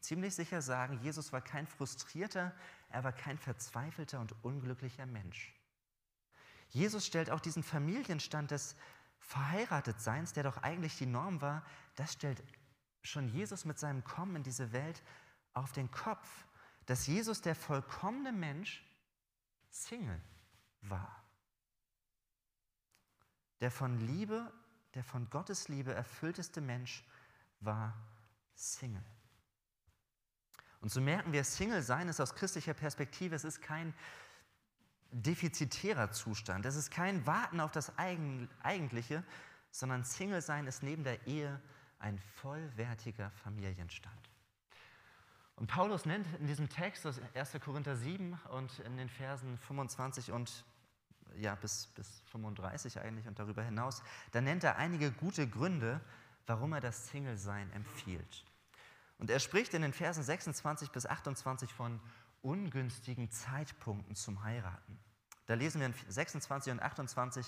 ziemlich 0.00 0.34
sicher 0.34 0.62
sagen, 0.62 1.00
Jesus 1.02 1.32
war 1.32 1.40
kein 1.40 1.66
frustrierter, 1.66 2.54
er 2.88 3.04
war 3.04 3.12
kein 3.12 3.38
verzweifelter 3.38 4.20
und 4.20 4.34
unglücklicher 4.44 5.06
Mensch. 5.06 5.54
Jesus 6.68 7.06
stellt 7.06 7.30
auch 7.30 7.40
diesen 7.40 7.62
Familienstand 7.62 8.50
des 8.50 8.76
Verheiratetseins, 9.18 10.32
der 10.32 10.44
doch 10.44 10.58
eigentlich 10.58 10.96
die 10.96 11.06
Norm 11.06 11.40
war, 11.40 11.64
das 11.96 12.12
stellt 12.12 12.42
schon 13.02 13.28
Jesus 13.28 13.64
mit 13.64 13.78
seinem 13.78 14.04
Kommen 14.04 14.36
in 14.36 14.42
diese 14.42 14.72
Welt 14.72 15.02
auf 15.52 15.72
den 15.72 15.90
Kopf, 15.90 16.46
dass 16.86 17.06
Jesus 17.06 17.40
der 17.40 17.54
vollkommene 17.54 18.32
Mensch 18.32 18.84
Single 19.70 20.20
war. 20.82 21.22
Der 23.60 23.70
von 23.70 23.98
Liebe, 24.00 24.52
der 24.94 25.04
von 25.04 25.28
Gottes 25.30 25.68
Liebe 25.68 25.92
erfüllteste 25.92 26.60
Mensch 26.60 27.04
war 27.60 27.94
Single. 28.54 29.04
Und 30.80 30.90
so 30.90 31.00
merken 31.00 31.32
wir, 31.32 31.44
Single 31.44 31.82
sein 31.82 32.08
ist 32.08 32.20
aus 32.20 32.34
christlicher 32.34 32.74
Perspektive, 32.74 33.34
es 33.34 33.44
ist 33.44 33.60
kein 33.60 33.94
defizitärer 35.12 36.10
Zustand, 36.12 36.64
es 36.64 36.76
ist 36.76 36.90
kein 36.90 37.26
Warten 37.26 37.60
auf 37.60 37.72
das 37.72 37.92
Eigentliche, 37.98 39.24
sondern 39.70 40.04
Single 40.04 40.40
sein 40.40 40.66
ist 40.66 40.82
neben 40.82 41.04
der 41.04 41.26
Ehe 41.26 41.60
ein 41.98 42.18
vollwertiger 42.18 43.30
Familienstand. 43.30 44.30
Und 45.56 45.66
Paulus 45.66 46.06
nennt 46.06 46.26
in 46.38 46.46
diesem 46.46 46.70
Text 46.70 47.06
aus 47.06 47.20
1. 47.34 47.58
Korinther 47.62 47.94
7 47.94 48.38
und 48.50 48.78
in 48.78 48.96
den 48.96 49.10
Versen 49.10 49.58
25 49.58 50.32
und 50.32 50.64
ja, 51.36 51.54
bis, 51.54 51.88
bis 51.88 52.22
35 52.30 52.98
eigentlich 52.98 53.28
und 53.28 53.38
darüber 53.38 53.62
hinaus, 53.62 54.02
da 54.32 54.40
nennt 54.40 54.64
er 54.64 54.76
einige 54.76 55.12
gute 55.12 55.46
Gründe, 55.46 56.00
warum 56.46 56.72
er 56.72 56.80
das 56.80 57.08
Single-Sein 57.08 57.70
empfiehlt. 57.72 58.44
Und 59.20 59.30
er 59.30 59.38
spricht 59.38 59.74
in 59.74 59.82
den 59.82 59.92
Versen 59.92 60.24
26 60.24 60.90
bis 60.90 61.06
28 61.06 61.72
von 61.72 62.00
ungünstigen 62.42 63.30
Zeitpunkten 63.30 64.16
zum 64.16 64.42
Heiraten. 64.42 64.98
Da 65.44 65.54
lesen 65.54 65.80
wir 65.80 65.88
in 65.88 65.94
26 66.08 66.72
und 66.72 66.80
28, 66.80 67.46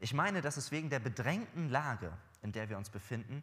ich 0.00 0.14
meine, 0.14 0.40
dass 0.40 0.56
es 0.56 0.72
wegen 0.72 0.90
der 0.90 0.98
bedrängten 0.98 1.68
Lage, 1.68 2.12
in 2.42 2.50
der 2.50 2.68
wir 2.68 2.76
uns 2.76 2.90
befinden, 2.90 3.42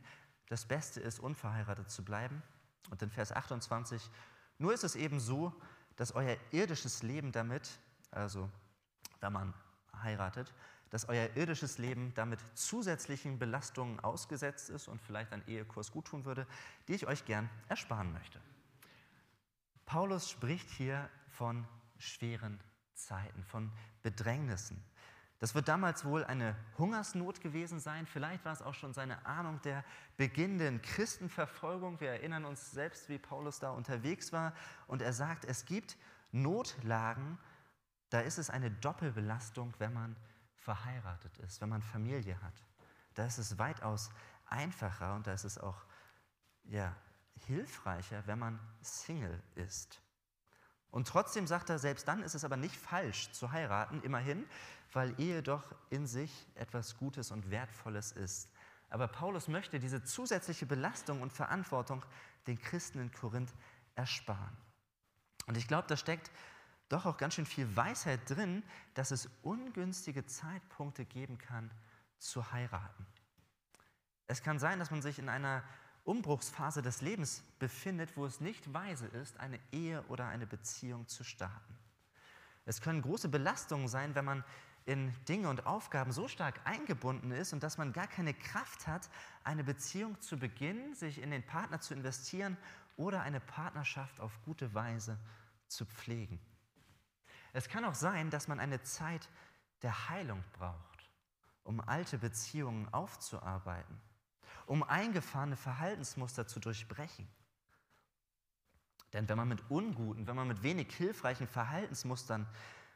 das 0.49 0.65
Beste 0.65 0.99
ist, 0.99 1.19
unverheiratet 1.19 1.89
zu 1.89 2.03
bleiben 2.03 2.43
und 2.89 3.01
in 3.01 3.09
Vers 3.09 3.31
28, 3.31 4.09
nur 4.57 4.73
ist 4.73 4.83
es 4.83 4.95
eben 4.95 5.21
so, 5.21 5.53
dass 5.95 6.11
euer 6.11 6.35
irdisches 6.51 7.01
Leben 7.01 7.31
damit, 7.31 7.79
also 8.11 8.49
wenn 9.21 9.31
man 9.31 9.53
heiratet, 10.03 10.53
dass 10.89 11.07
euer 11.07 11.29
irdisches 11.35 11.77
Leben 11.77 12.13
damit 12.15 12.39
zusätzlichen 12.55 13.39
Belastungen 13.39 13.99
ausgesetzt 13.99 14.69
ist 14.69 14.87
und 14.87 15.01
vielleicht 15.01 15.31
ein 15.33 15.43
Ehekurs 15.47 15.91
guttun 15.91 16.25
würde, 16.25 16.47
die 16.87 16.93
ich 16.93 17.07
euch 17.07 17.25
gern 17.25 17.49
ersparen 17.67 18.11
möchte. 18.13 18.39
Paulus 19.85 20.29
spricht 20.29 20.69
hier 20.69 21.09
von 21.29 21.65
schweren 21.97 22.59
Zeiten, 22.93 23.43
von 23.43 23.71
Bedrängnissen, 24.03 24.83
das 25.39 25.55
wird 25.55 25.69
damals 25.69 26.03
wohl 26.03 26.25
eine 26.25 26.53
Hungersnot 26.77 27.39
gewesen 27.39 27.79
sein. 27.79 28.05
Vielleicht 28.05 28.43
war 28.43 28.51
es 28.51 28.61
auch 28.61 28.73
schon 28.73 28.93
seine 28.93 29.25
Ahnung 29.25 29.61
der 29.61 29.85
beginnenden 30.17 30.81
Christenverfolgung. 30.81 32.01
Wir 32.01 32.09
erinnern 32.09 32.43
uns 32.43 32.71
selbst, 32.71 33.07
wie 33.07 33.17
Paulus 33.17 33.59
da 33.59 33.71
unterwegs 33.71 34.33
war. 34.33 34.53
Und 34.87 35.01
er 35.01 35.13
sagt, 35.13 35.45
es 35.45 35.65
gibt 35.65 35.95
Notlagen, 36.33 37.37
da 38.09 38.19
ist 38.19 38.37
es 38.37 38.49
eine 38.49 38.69
Doppelbelastung, 38.69 39.73
wenn 39.79 39.93
man 39.93 40.15
verheiratet 40.69 41.35
ist, 41.39 41.61
wenn 41.61 41.69
man 41.69 41.81
Familie 41.81 42.39
hat. 42.43 42.53
Da 43.15 43.25
ist 43.25 43.39
es 43.39 43.57
weitaus 43.57 44.11
einfacher 44.45 45.15
und 45.15 45.25
da 45.25 45.33
ist 45.33 45.43
es 45.43 45.57
auch 45.57 45.83
ja, 46.65 46.95
hilfreicher, 47.47 48.21
wenn 48.27 48.37
man 48.37 48.59
Single 48.79 49.41
ist. 49.55 49.99
Und 50.91 51.07
trotzdem 51.07 51.47
sagt 51.47 51.71
er, 51.71 51.79
selbst 51.79 52.07
dann 52.07 52.21
ist 52.21 52.35
es 52.35 52.43
aber 52.43 52.55
nicht 52.55 52.75
falsch 52.75 53.31
zu 53.31 53.51
heiraten, 53.51 54.03
immerhin, 54.03 54.45
weil 54.93 55.19
Ehe 55.19 55.41
doch 55.41 55.73
in 55.89 56.05
sich 56.05 56.47
etwas 56.53 56.99
Gutes 56.99 57.31
und 57.31 57.49
Wertvolles 57.49 58.11
ist. 58.11 58.51
Aber 58.91 59.07
Paulus 59.07 59.47
möchte 59.47 59.79
diese 59.79 60.03
zusätzliche 60.03 60.67
Belastung 60.67 61.23
und 61.23 61.33
Verantwortung 61.33 62.05
den 62.45 62.59
Christen 62.59 62.99
in 62.99 63.11
Korinth 63.11 63.55
ersparen. 63.95 64.55
Und 65.47 65.57
ich 65.57 65.67
glaube, 65.67 65.87
da 65.87 65.97
steckt 65.97 66.29
doch 66.89 67.05
auch 67.05 67.17
ganz 67.17 67.35
schön 67.35 67.45
viel 67.45 67.75
Weisheit 67.75 68.19
drin, 68.29 68.63
dass 68.95 69.11
es 69.11 69.29
ungünstige 69.43 70.25
Zeitpunkte 70.25 71.05
geben 71.05 71.37
kann 71.37 71.71
zu 72.17 72.51
heiraten. 72.51 73.05
Es 74.27 74.43
kann 74.43 74.59
sein, 74.59 74.79
dass 74.79 74.91
man 74.91 75.01
sich 75.01 75.19
in 75.19 75.29
einer 75.29 75.63
Umbruchsphase 76.03 76.81
des 76.81 77.01
Lebens 77.01 77.43
befindet, 77.59 78.17
wo 78.17 78.25
es 78.25 78.41
nicht 78.41 78.73
weise 78.73 79.05
ist, 79.07 79.39
eine 79.39 79.59
Ehe 79.71 80.03
oder 80.07 80.27
eine 80.27 80.47
Beziehung 80.47 81.07
zu 81.07 81.23
starten. 81.23 81.77
Es 82.65 82.81
können 82.81 83.01
große 83.01 83.29
Belastungen 83.29 83.87
sein, 83.87 84.15
wenn 84.15 84.25
man 84.25 84.43
in 84.85 85.13
Dinge 85.25 85.49
und 85.49 85.67
Aufgaben 85.67 86.11
so 86.11 86.27
stark 86.27 86.59
eingebunden 86.65 87.31
ist 87.31 87.53
und 87.53 87.61
dass 87.61 87.77
man 87.77 87.93
gar 87.93 88.07
keine 88.07 88.33
Kraft 88.33 88.87
hat, 88.87 89.09
eine 89.43 89.63
Beziehung 89.63 90.19
zu 90.19 90.37
beginnen, 90.37 90.95
sich 90.95 91.21
in 91.21 91.29
den 91.29 91.45
Partner 91.45 91.79
zu 91.79 91.93
investieren 91.93 92.57
oder 92.97 93.21
eine 93.21 93.39
Partnerschaft 93.39 94.19
auf 94.19 94.31
gute 94.45 94.73
Weise 94.73 95.17
zu 95.67 95.85
pflegen. 95.85 96.39
Es 97.53 97.67
kann 97.67 97.85
auch 97.85 97.95
sein, 97.95 98.29
dass 98.29 98.47
man 98.47 98.59
eine 98.59 98.81
Zeit 98.83 99.29
der 99.81 100.09
Heilung 100.09 100.43
braucht, 100.53 101.09
um 101.63 101.81
alte 101.81 102.17
Beziehungen 102.17 102.91
aufzuarbeiten, 102.93 103.99
um 104.65 104.83
eingefahrene 104.83 105.55
Verhaltensmuster 105.55 106.47
zu 106.47 106.59
durchbrechen. 106.59 107.27
Denn 109.13 109.27
wenn 109.27 109.37
man 109.37 109.47
mit 109.47 109.69
unguten, 109.69 110.27
wenn 110.27 110.35
man 110.35 110.47
mit 110.47 110.61
wenig 110.61 110.93
hilfreichen 110.95 111.47
Verhaltensmustern 111.47 112.47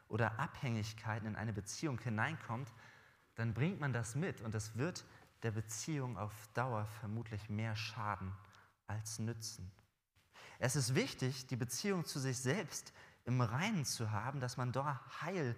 oder 0.07 0.39
Abhängigkeiten 0.39 1.27
in 1.27 1.35
eine 1.35 1.53
Beziehung 1.53 1.99
hineinkommt, 1.99 2.71
dann 3.35 3.53
bringt 3.53 3.79
man 3.79 3.93
das 3.93 4.13
mit 4.13 4.41
und 4.41 4.53
das 4.53 4.77
wird 4.77 5.03
der 5.41 5.51
Beziehung 5.51 6.17
auf 6.17 6.31
Dauer 6.53 6.85
vermutlich 6.99 7.49
mehr 7.49 7.75
schaden 7.75 8.31
als 8.85 9.17
nützen. 9.17 9.71
Es 10.59 10.75
ist 10.75 10.93
wichtig, 10.93 11.47
die 11.47 11.55
Beziehung 11.55 12.05
zu 12.05 12.19
sich 12.19 12.37
selbst 12.37 12.93
im 13.25 13.41
Reinen 13.41 13.85
zu 13.85 14.11
haben, 14.11 14.39
dass 14.39 14.57
man 14.57 14.71
dort 14.71 14.97
heil 15.21 15.55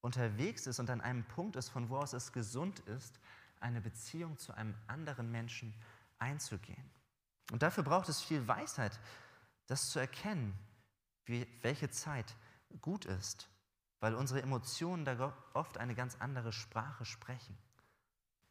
unterwegs 0.00 0.66
ist 0.66 0.78
und 0.78 0.90
an 0.90 1.00
einem 1.00 1.24
Punkt 1.24 1.56
ist, 1.56 1.70
von 1.70 1.88
wo 1.88 1.96
aus 1.96 2.12
es 2.12 2.32
gesund 2.32 2.80
ist, 2.80 3.18
eine 3.60 3.80
Beziehung 3.80 4.38
zu 4.38 4.52
einem 4.52 4.74
anderen 4.86 5.30
Menschen 5.30 5.74
einzugehen. 6.18 6.90
Und 7.50 7.62
dafür 7.62 7.84
braucht 7.84 8.08
es 8.08 8.22
viel 8.22 8.46
Weisheit, 8.46 8.98
das 9.66 9.80
zu 9.88 9.98
erkennen, 9.98 10.56
wie, 11.24 11.46
welche 11.62 11.90
Zeit 11.90 12.36
gut 12.80 13.06
ist 13.06 13.48
weil 14.04 14.16
unsere 14.16 14.42
Emotionen 14.42 15.06
da 15.06 15.32
oft 15.54 15.78
eine 15.78 15.94
ganz 15.94 16.16
andere 16.18 16.52
Sprache 16.52 17.06
sprechen. 17.06 17.56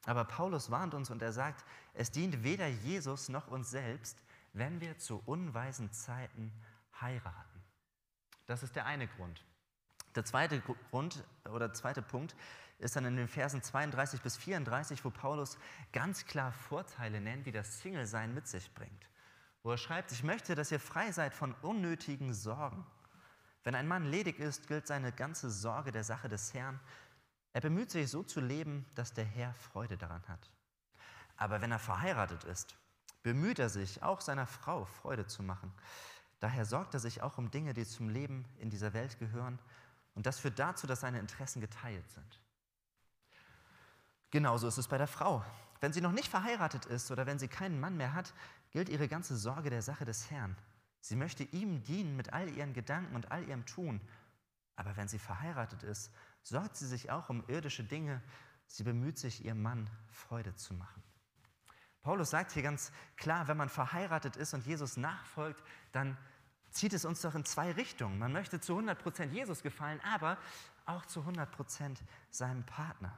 Aber 0.03 0.25
Paulus 0.25 0.71
warnt 0.71 0.95
uns 0.95 1.11
und 1.11 1.21
er 1.21 1.31
sagt, 1.31 1.63
es 1.93 2.09
dient 2.09 2.41
weder 2.43 2.65
Jesus 2.65 3.29
noch 3.29 3.49
uns 3.49 3.69
selbst, 3.69 4.17
wenn 4.53 4.81
wir 4.81 4.97
zu 4.97 5.21
unweisen 5.27 5.91
Zeiten 5.91 6.51
heiraten. 6.99 7.52
Das 8.45 8.63
ist 8.63 8.75
der 8.75 8.85
eine 8.85 9.07
Grund. 9.07 9.43
Der 10.15 10.25
zweite 10.25 10.61
Grund 10.91 11.23
oder 11.49 11.73
zweite 11.73 12.01
Punkt 12.01 12.35
ist 12.79 12.95
dann 12.95 13.05
in 13.05 13.15
den 13.15 13.27
Versen 13.27 13.63
32 13.63 14.21
bis 14.21 14.37
34, 14.37 15.03
wo 15.05 15.09
Paulus 15.09 15.57
ganz 15.91 16.25
klar 16.25 16.51
Vorteile 16.51 17.21
nennt, 17.21 17.47
die 17.47 17.51
das 17.51 17.79
Single-Sein 17.79 18.33
mit 18.33 18.47
sich 18.47 18.73
bringt. 18.73 19.09
wo 19.63 19.71
er 19.71 19.77
schreibt, 19.77 20.11
ich 20.11 20.23
möchte, 20.23 20.55
dass 20.55 20.73
ihr 20.73 20.79
frei 20.79 21.13
seid 21.13 21.33
von 21.33 21.53
unnötigen 21.61 22.33
Sorgen. 22.33 22.85
Wenn 23.63 23.75
ein 23.75 23.87
Mann 23.87 24.03
ledig 24.03 24.39
ist, 24.39 24.67
gilt 24.67 24.87
seine 24.87 25.13
ganze 25.13 25.49
Sorge 25.49 25.93
der 25.93 26.03
Sache 26.03 26.27
des 26.27 26.53
Herrn. 26.53 26.81
Er 27.53 27.61
bemüht 27.61 27.89
sich 27.89 28.11
so 28.11 28.23
zu 28.23 28.41
leben, 28.41 28.85
dass 28.93 29.13
der 29.13 29.23
Herr 29.23 29.53
Freude 29.53 29.97
daran 29.97 30.27
hat. 30.27 30.51
Aber 31.37 31.61
wenn 31.61 31.71
er 31.71 31.79
verheiratet 31.79 32.43
ist, 32.43 32.75
bemüht 33.21 33.57
er 33.57 33.69
sich, 33.69 34.03
auch 34.03 34.19
seiner 34.19 34.47
Frau 34.47 34.83
Freude 34.83 35.27
zu 35.27 35.43
machen. 35.43 35.73
Daher 36.43 36.65
sorgt 36.65 36.93
er 36.93 36.99
sich 36.99 37.21
auch 37.21 37.37
um 37.37 37.51
Dinge, 37.51 37.73
die 37.73 37.85
zum 37.85 38.09
Leben 38.09 38.43
in 38.57 38.69
dieser 38.69 38.91
Welt 38.91 39.17
gehören. 39.17 39.57
Und 40.13 40.25
das 40.25 40.41
führt 40.41 40.59
dazu, 40.59 40.85
dass 40.85 40.99
seine 40.99 41.19
Interessen 41.19 41.61
geteilt 41.61 42.03
sind. 42.11 42.41
Genauso 44.29 44.67
ist 44.67 44.77
es 44.77 44.89
bei 44.89 44.97
der 44.97 45.07
Frau. 45.07 45.45
Wenn 45.79 45.93
sie 45.93 46.01
noch 46.01 46.11
nicht 46.11 46.27
verheiratet 46.27 46.85
ist 46.85 47.11
oder 47.11 47.25
wenn 47.25 47.39
sie 47.39 47.47
keinen 47.47 47.79
Mann 47.79 47.95
mehr 47.95 48.13
hat, 48.13 48.33
gilt 48.71 48.89
ihre 48.89 49.07
ganze 49.07 49.37
Sorge 49.37 49.69
der 49.69 49.81
Sache 49.81 50.03
des 50.03 50.31
Herrn. 50.31 50.57
Sie 50.99 51.15
möchte 51.15 51.45
ihm 51.45 51.81
dienen 51.85 52.17
mit 52.17 52.33
all 52.33 52.49
ihren 52.49 52.73
Gedanken 52.73 53.15
und 53.15 53.31
all 53.31 53.47
ihrem 53.47 53.65
Tun. 53.65 54.01
Aber 54.75 54.97
wenn 54.97 55.07
sie 55.07 55.19
verheiratet 55.19 55.83
ist, 55.83 56.11
sorgt 56.41 56.75
sie 56.75 56.87
sich 56.87 57.09
auch 57.09 57.29
um 57.29 57.47
irdische 57.47 57.85
Dinge. 57.85 58.21
Sie 58.67 58.83
bemüht 58.83 59.17
sich, 59.17 59.45
ihrem 59.45 59.61
Mann 59.61 59.89
Freude 60.11 60.53
zu 60.55 60.73
machen. 60.73 61.01
Paulus 62.01 62.31
sagt 62.31 62.51
hier 62.51 62.63
ganz 62.63 62.91
klar, 63.15 63.47
wenn 63.47 63.55
man 63.55 63.69
verheiratet 63.69 64.35
ist 64.35 64.53
und 64.53 64.65
Jesus 64.65 64.97
nachfolgt, 64.97 65.63
dann 65.93 66.17
zieht 66.73 66.93
es 66.93 67.05
uns 67.05 67.21
doch 67.21 67.35
in 67.35 67.45
zwei 67.45 67.71
Richtungen. 67.71 68.19
Man 68.19 68.33
möchte 68.33 68.59
zu 68.59 68.77
100% 68.77 69.29
Jesus 69.31 69.63
gefallen, 69.63 69.99
aber 70.01 70.37
auch 70.85 71.05
zu 71.05 71.21
100% 71.21 71.97
seinem 72.29 72.63
Partner. 72.65 73.17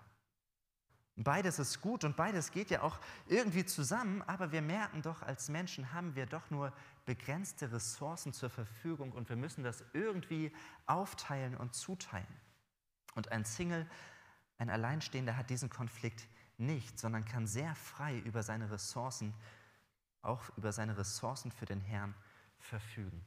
Beides 1.17 1.59
ist 1.59 1.79
gut 1.79 2.03
und 2.03 2.17
beides 2.17 2.51
geht 2.51 2.69
ja 2.69 2.81
auch 2.81 2.99
irgendwie 3.27 3.65
zusammen, 3.65 4.21
aber 4.23 4.51
wir 4.51 4.61
merken 4.61 5.01
doch, 5.01 5.21
als 5.21 5.47
Menschen 5.47 5.93
haben 5.93 6.13
wir 6.15 6.25
doch 6.25 6.49
nur 6.49 6.73
begrenzte 7.05 7.71
Ressourcen 7.71 8.33
zur 8.33 8.49
Verfügung 8.49 9.13
und 9.13 9.29
wir 9.29 9.37
müssen 9.37 9.63
das 9.63 9.83
irgendwie 9.93 10.51
aufteilen 10.87 11.55
und 11.55 11.73
zuteilen. 11.73 12.27
Und 13.13 13.31
ein 13.31 13.45
Single, 13.45 13.87
ein 14.57 14.69
Alleinstehender 14.69 15.37
hat 15.37 15.49
diesen 15.49 15.69
Konflikt 15.69 16.27
nicht, 16.57 16.99
sondern 16.99 17.23
kann 17.23 17.47
sehr 17.47 17.75
frei 17.75 18.19
über 18.19 18.43
seine 18.43 18.69
Ressourcen, 18.69 19.33
auch 20.21 20.43
über 20.57 20.73
seine 20.73 20.97
Ressourcen 20.97 21.49
für 21.49 21.65
den 21.65 21.79
Herrn 21.79 22.13
verfügen. 22.59 23.25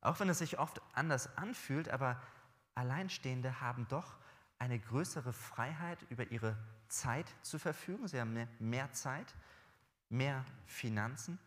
Auch 0.00 0.20
wenn 0.20 0.28
es 0.28 0.38
sich 0.38 0.58
oft 0.58 0.80
anders 0.94 1.36
anfühlt, 1.36 1.88
aber 1.88 2.20
Alleinstehende 2.74 3.60
haben 3.60 3.86
doch 3.88 4.16
eine 4.58 4.78
größere 4.78 5.32
Freiheit 5.32 5.98
über 6.10 6.30
ihre 6.30 6.56
Zeit 6.88 7.26
zu 7.42 7.58
verfügen. 7.58 8.08
Sie 8.08 8.20
haben 8.20 8.48
mehr 8.58 8.92
Zeit, 8.92 9.34
mehr 10.08 10.44
Finanzen. 10.66 11.38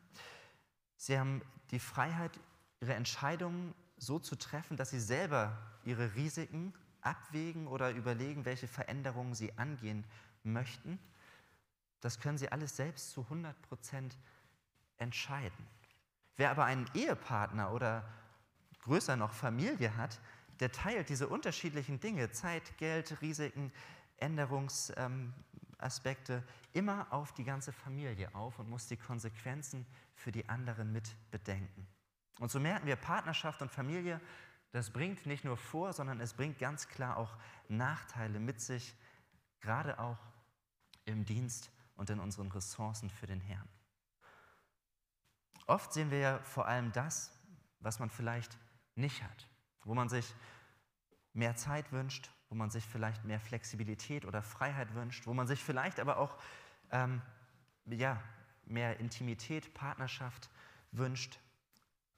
Sie 0.98 1.18
haben 1.18 1.42
die 1.72 1.80
Freiheit, 1.80 2.40
ihre 2.80 2.94
Entscheidungen 2.94 3.74
so 3.98 4.20
zu 4.20 4.36
treffen, 4.36 4.78
dass 4.78 4.90
sie 4.90 5.00
selber 5.00 5.58
ihre 5.84 6.16
Risiken 6.16 6.74
abwägen 7.02 7.68
oder 7.68 7.92
überlegen, 7.92 8.46
welche 8.46 8.68
Veränderungen 8.68 9.34
sie 9.34 9.58
angehen 9.58 10.06
möchten. 10.44 11.00
Das 12.02 12.20
können 12.20 12.38
sie 12.38 12.52
alles 12.52 12.76
selbst 12.76 13.12
zu 13.12 13.22
100 13.22 13.60
Prozent 13.64 14.18
entscheiden. 14.98 15.68
Wer 16.36 16.52
aber 16.52 16.66
einen 16.66 16.90
Ehepartner 16.94 17.72
oder 17.72 18.04
größer 18.82 19.16
noch 19.16 19.34
Familie 19.34 19.96
hat, 19.96 20.20
der 20.60 20.72
teilt 20.72 21.10
diese 21.10 21.28
unterschiedlichen 21.28 22.00
Dinge, 22.00 22.32
Zeit, 22.32 22.78
Geld, 22.78 23.22
Risiken, 23.22 23.72
Änderungsaspekte, 24.18 26.44
immer 26.74 27.08
auf 27.12 27.34
die 27.34 27.44
ganze 27.44 27.72
Familie 27.72 28.34
auf 28.36 28.60
und 28.60 28.70
muss 28.70 28.88
die 28.88 28.98
Konsequenzen 28.98 29.86
für 30.16 30.32
die 30.32 30.48
anderen 30.48 30.94
mit 30.94 31.10
bedenken. 31.32 31.88
Und 32.40 32.52
so 32.52 32.60
merken 32.60 32.86
wir, 32.86 32.96
Partnerschaft 32.96 33.62
und 33.62 33.72
Familie, 33.72 34.22
das 34.72 34.92
bringt 34.92 35.26
nicht 35.26 35.44
nur 35.44 35.58
vor, 35.58 35.94
sondern 35.94 36.22
es 36.22 36.34
bringt 36.34 36.60
ganz 36.60 36.88
klar 36.88 37.18
auch 37.18 37.36
Nachteile 37.68 38.40
mit 38.40 38.62
sich, 38.62 38.96
gerade 39.60 40.00
auch 40.00 40.20
im 41.06 41.26
Dienst 41.26 41.72
und 41.96 42.10
in 42.10 42.20
unseren 42.20 42.52
Ressourcen 42.52 43.10
für 43.10 43.28
den 43.28 43.42
Herrn. 43.42 43.68
Oft 45.68 45.94
sehen 45.94 46.12
wir 46.12 46.20
ja 46.20 46.40
vor 46.40 46.68
allem 46.68 46.92
das, 46.92 47.38
was 47.80 48.00
man 48.00 48.10
vielleicht 48.10 48.58
nicht 48.96 49.24
hat, 49.24 49.48
wo 49.84 49.94
man 49.94 50.10
sich 50.10 50.34
mehr 51.34 51.56
Zeit 51.56 51.92
wünscht, 51.92 52.32
wo 52.50 52.56
man 52.56 52.70
sich 52.70 52.86
vielleicht 52.86 53.24
mehr 53.24 53.40
Flexibilität 53.40 54.26
oder 54.26 54.44
Freiheit 54.44 54.94
wünscht, 54.94 55.26
wo 55.26 55.34
man 55.34 55.48
sich 55.48 55.64
vielleicht 55.64 56.00
aber 56.00 56.18
auch 56.18 56.38
ähm, 56.92 57.22
ja, 57.86 58.22
mehr 58.66 59.00
Intimität, 59.00 59.74
Partnerschaft 59.74 60.50
wünscht. 60.92 61.40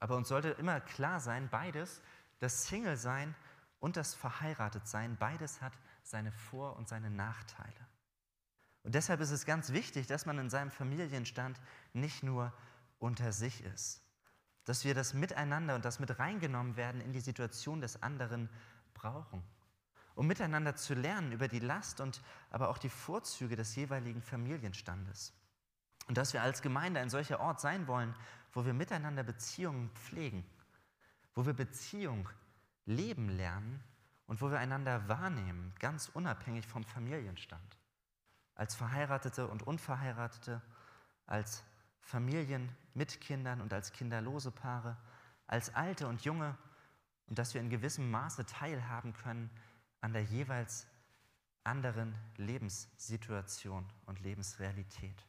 Aber 0.00 0.16
uns 0.16 0.28
sollte 0.28 0.50
immer 0.50 0.80
klar 0.80 1.20
sein, 1.20 1.48
beides, 1.48 2.02
das 2.40 2.66
Single-Sein 2.66 3.34
und 3.78 3.96
das 3.96 4.14
Verheiratet-Sein, 4.14 5.16
beides 5.16 5.62
hat 5.62 5.72
seine 6.02 6.32
Vor- 6.32 6.76
und 6.76 6.88
seine 6.88 7.10
Nachteile. 7.10 7.86
Und 8.82 8.94
deshalb 8.94 9.20
ist 9.20 9.30
es 9.30 9.46
ganz 9.46 9.72
wichtig, 9.72 10.06
dass 10.06 10.26
man 10.26 10.38
in 10.38 10.50
seinem 10.50 10.70
Familienstand 10.70 11.58
nicht 11.94 12.22
nur 12.22 12.52
unter 12.98 13.32
sich 13.32 13.64
ist, 13.64 14.03
dass 14.64 14.84
wir 14.84 14.94
das 14.94 15.14
Miteinander 15.14 15.74
und 15.74 15.84
das 15.84 16.00
mit 16.00 16.18
reingenommen 16.18 16.76
werden 16.76 17.00
in 17.00 17.12
die 17.12 17.20
Situation 17.20 17.80
des 17.80 18.02
anderen 18.02 18.48
brauchen, 18.94 19.42
um 20.14 20.26
miteinander 20.26 20.76
zu 20.76 20.94
lernen 20.94 21.32
über 21.32 21.48
die 21.48 21.58
Last 21.58 22.00
und 22.00 22.22
aber 22.50 22.68
auch 22.68 22.78
die 22.78 22.88
Vorzüge 22.88 23.56
des 23.56 23.74
jeweiligen 23.76 24.22
Familienstandes. 24.22 25.32
Und 26.06 26.18
dass 26.18 26.32
wir 26.32 26.42
als 26.42 26.62
Gemeinde 26.62 27.00
ein 27.00 27.10
solcher 27.10 27.40
Ort 27.40 27.60
sein 27.60 27.86
wollen, 27.86 28.14
wo 28.52 28.64
wir 28.64 28.74
miteinander 28.74 29.22
Beziehungen 29.22 29.90
pflegen, 29.94 30.44
wo 31.34 31.46
wir 31.46 31.54
Beziehung 31.54 32.28
leben 32.86 33.28
lernen 33.28 33.82
und 34.26 34.40
wo 34.40 34.50
wir 34.50 34.58
einander 34.58 35.08
wahrnehmen, 35.08 35.74
ganz 35.78 36.10
unabhängig 36.12 36.66
vom 36.66 36.84
Familienstand. 36.84 37.78
Als 38.54 38.74
Verheiratete 38.74 39.48
und 39.48 39.66
Unverheiratete, 39.66 40.62
als 41.26 41.64
Familien 42.00 42.70
mit 42.94 43.20
Kindern 43.20 43.60
und 43.60 43.72
als 43.72 43.92
kinderlose 43.92 44.50
Paare, 44.50 44.96
als 45.46 45.74
Alte 45.74 46.06
und 46.06 46.24
Junge, 46.24 46.56
und 47.26 47.38
dass 47.38 47.54
wir 47.54 47.60
in 47.60 47.70
gewissem 47.70 48.10
Maße 48.10 48.44
teilhaben 48.46 49.14
können 49.14 49.50
an 50.00 50.12
der 50.12 50.22
jeweils 50.24 50.86
anderen 51.64 52.14
Lebenssituation 52.36 53.86
und 54.04 54.20
Lebensrealität. 54.20 55.26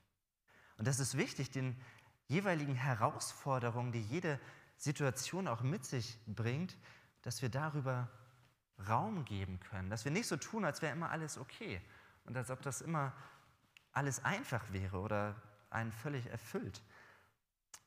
Und 0.77 0.87
das 0.87 0.99
ist 0.99 1.17
wichtig, 1.17 1.51
den 1.51 1.79
jeweiligen 2.27 2.75
Herausforderungen, 2.75 3.93
die 3.93 4.01
jede 4.01 4.39
Situation 4.77 5.47
auch 5.47 5.61
mit 5.61 5.85
sich 5.85 6.19
bringt, 6.27 6.77
dass 7.21 7.41
wir 7.41 7.49
darüber 7.49 8.09
Raum 8.89 9.23
geben 9.23 9.59
können, 9.61 9.89
dass 9.89 10.03
wir 10.03 10.11
nicht 10.11 10.27
so 10.27 10.35
tun, 10.35 10.65
als 10.65 10.81
wäre 10.81 10.91
immer 10.91 11.09
alles 11.09 11.37
okay 11.37 11.81
und 12.25 12.35
als 12.35 12.51
ob 12.51 12.61
das 12.61 12.81
immer 12.81 13.13
alles 13.93 14.23
einfach 14.25 14.71
wäre 14.73 14.99
oder 14.99 15.41
einen 15.69 15.93
völlig 15.93 16.27
erfüllt. 16.27 16.81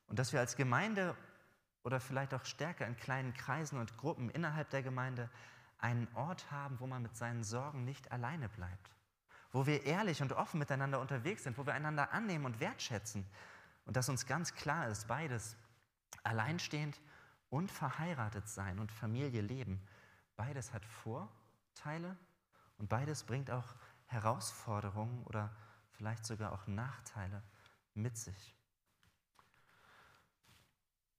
Und 0.09 0.19
dass 0.19 0.33
wir 0.33 0.41
als 0.41 0.57
Gemeinde 0.57 1.15
oder 1.85 2.01
vielleicht 2.01 2.35
auch 2.35 2.45
stärker 2.45 2.87
in 2.87 2.97
kleinen 2.97 3.35
Kreisen 3.35 3.79
und 3.79 3.97
Gruppen 3.97 4.31
innerhalb 4.31 4.71
der 4.71 4.83
Gemeinde 4.83 5.31
einen 5.79 6.09
Ort 6.15 6.51
haben, 6.51 6.81
wo 6.81 6.87
man 6.87 7.03
mit 7.03 7.17
seinen 7.17 7.45
Sorgen 7.45 7.85
nicht 7.85 8.11
alleine 8.11 8.49
bleibt, 8.49 8.91
wo 9.53 9.67
wir 9.67 9.85
ehrlich 9.85 10.21
und 10.21 10.33
offen 10.33 10.59
miteinander 10.59 11.01
unterwegs 11.01 11.45
sind, 11.45 11.57
wo 11.57 11.67
wir 11.67 11.75
einander 11.75 12.13
annehmen 12.13 12.47
und 12.47 12.61
wertschätzen 12.61 13.25
und 13.85 13.97
dass 13.97 14.09
uns 14.09 14.27
ganz 14.27 14.55
klar 14.55 14.89
ist, 14.89 15.07
beides, 15.07 15.57
alleinstehend 16.25 17.01
und 17.49 17.71
verheiratet 17.71 18.49
sein 18.49 18.79
und 18.79 18.91
Familie 18.91 19.41
leben, 19.41 19.81
beides 20.37 20.73
hat 20.73 20.85
Vorteile 20.85 22.17
und 22.79 22.89
beides 22.89 23.25
bringt 23.25 23.51
auch 23.51 23.75
Herausforderungen 24.07 25.23
oder 25.25 25.55
vielleicht 25.93 26.25
sogar 26.27 26.53
auch 26.53 26.67
Nachteile 26.67 27.43
mit 27.95 28.17
sich. 28.17 28.58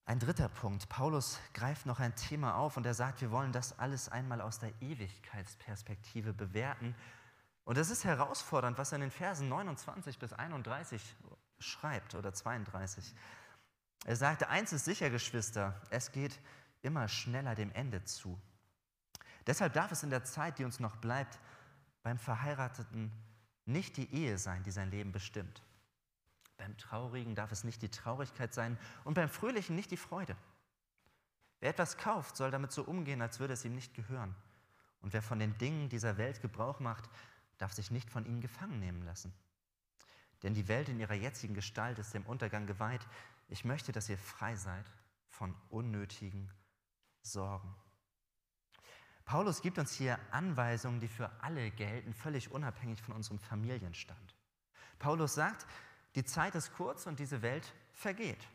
Ein 0.09 0.17
dritter 0.17 0.49
Punkt. 0.49 0.89
Paulus 0.89 1.39
greift 1.53 1.85
noch 1.85 1.99
ein 1.99 2.15
Thema 2.15 2.55
auf 2.55 2.77
und 2.77 2.85
er 2.87 2.95
sagt, 2.95 3.21
wir 3.21 3.29
wollen 3.29 3.51
das 3.51 3.77
alles 3.77 4.09
einmal 4.09 4.41
aus 4.41 4.57
der 4.57 4.71
Ewigkeitsperspektive 4.81 6.33
bewerten. 6.33 6.95
Und 7.63 7.77
es 7.77 7.91
ist 7.91 8.05
herausfordernd, 8.05 8.79
was 8.79 8.91
er 8.91 8.95
in 8.95 9.01
den 9.01 9.11
Versen 9.11 9.49
29 9.49 10.17
bis 10.17 10.33
31 10.33 11.15
schreibt 11.59 12.15
oder 12.15 12.33
32. 12.33 13.13
Er 14.03 14.15
sagte, 14.15 14.49
eins 14.49 14.73
ist 14.73 14.85
sicher, 14.85 15.11
Geschwister, 15.11 15.79
es 15.91 16.11
geht 16.11 16.39
immer 16.81 17.07
schneller 17.07 17.53
dem 17.53 17.71
Ende 17.73 18.03
zu. 18.03 18.41
Deshalb 19.45 19.73
darf 19.73 19.91
es 19.91 20.01
in 20.01 20.09
der 20.09 20.23
Zeit, 20.23 20.57
die 20.57 20.65
uns 20.65 20.79
noch 20.79 20.95
bleibt, 20.95 21.37
beim 22.01 22.17
Verheirateten 22.17 23.11
nicht 23.65 23.95
die 23.95 24.11
Ehe 24.11 24.39
sein, 24.39 24.63
die 24.63 24.71
sein 24.71 24.89
Leben 24.89 25.11
bestimmt. 25.11 25.61
Beim 26.59 26.77
Traurigen 26.77 27.35
darf 27.35 27.53
es 27.53 27.63
nicht 27.63 27.81
die 27.81 27.89
Traurigkeit 27.89 28.53
sein 28.53 28.77
und 29.05 29.13
beim 29.13 29.29
Fröhlichen 29.29 29.77
nicht 29.77 29.91
die 29.91 29.97
Freude. 29.97 30.35
Wer 31.61 31.69
etwas 31.69 31.97
kauft, 31.97 32.35
soll 32.35 32.51
damit 32.51 32.73
so 32.73 32.83
umgehen, 32.83 33.21
als 33.21 33.39
würde 33.39 33.53
es 33.53 33.63
ihm 33.63 33.73
nicht 33.73 33.93
gehören. 33.93 34.35
Und 35.01 35.13
wer 35.13 35.21
von 35.21 35.39
den 35.39 35.57
Dingen 35.57 35.87
dieser 35.87 36.17
Welt 36.17 36.41
Gebrauch 36.41 36.81
macht, 36.81 37.09
darf 37.57 37.71
sich 37.71 37.91
nicht 37.91 38.09
von 38.09 38.25
ihnen 38.25 38.41
gefangen 38.41 38.79
nehmen 38.79 39.03
lassen. 39.03 39.33
Denn 40.43 40.53
die 40.53 40.67
Welt 40.67 40.89
in 40.89 40.99
ihrer 40.99 41.13
jetzigen 41.13 41.53
Gestalt 41.53 41.97
ist 41.97 42.13
dem 42.13 42.25
Untergang 42.25 42.67
geweiht, 42.67 43.07
ich 43.47 43.63
möchte, 43.63 43.93
dass 43.93 44.09
ihr 44.09 44.17
frei 44.17 44.55
seid 44.57 44.85
von 45.29 45.55
unnötigen 45.69 46.51
Sorgen. 47.21 47.73
Paulus 49.23 49.61
gibt 49.61 49.77
uns 49.77 49.93
hier 49.93 50.19
Anweisungen, 50.31 50.99
die 50.99 51.07
für 51.07 51.31
alle 51.41 51.71
gelten, 51.71 52.13
völlig 52.13 52.51
unabhängig 52.51 53.01
von 53.01 53.15
unserem 53.15 53.39
Familienstand. 53.39 54.35
Paulus 54.97 55.35
sagt, 55.35 55.65
die 56.15 56.25
Zeit 56.25 56.55
ist 56.55 56.73
kurz 56.73 57.05
und 57.05 57.19
diese 57.19 57.41
Welt 57.41 57.73
vergeht. 57.93 58.47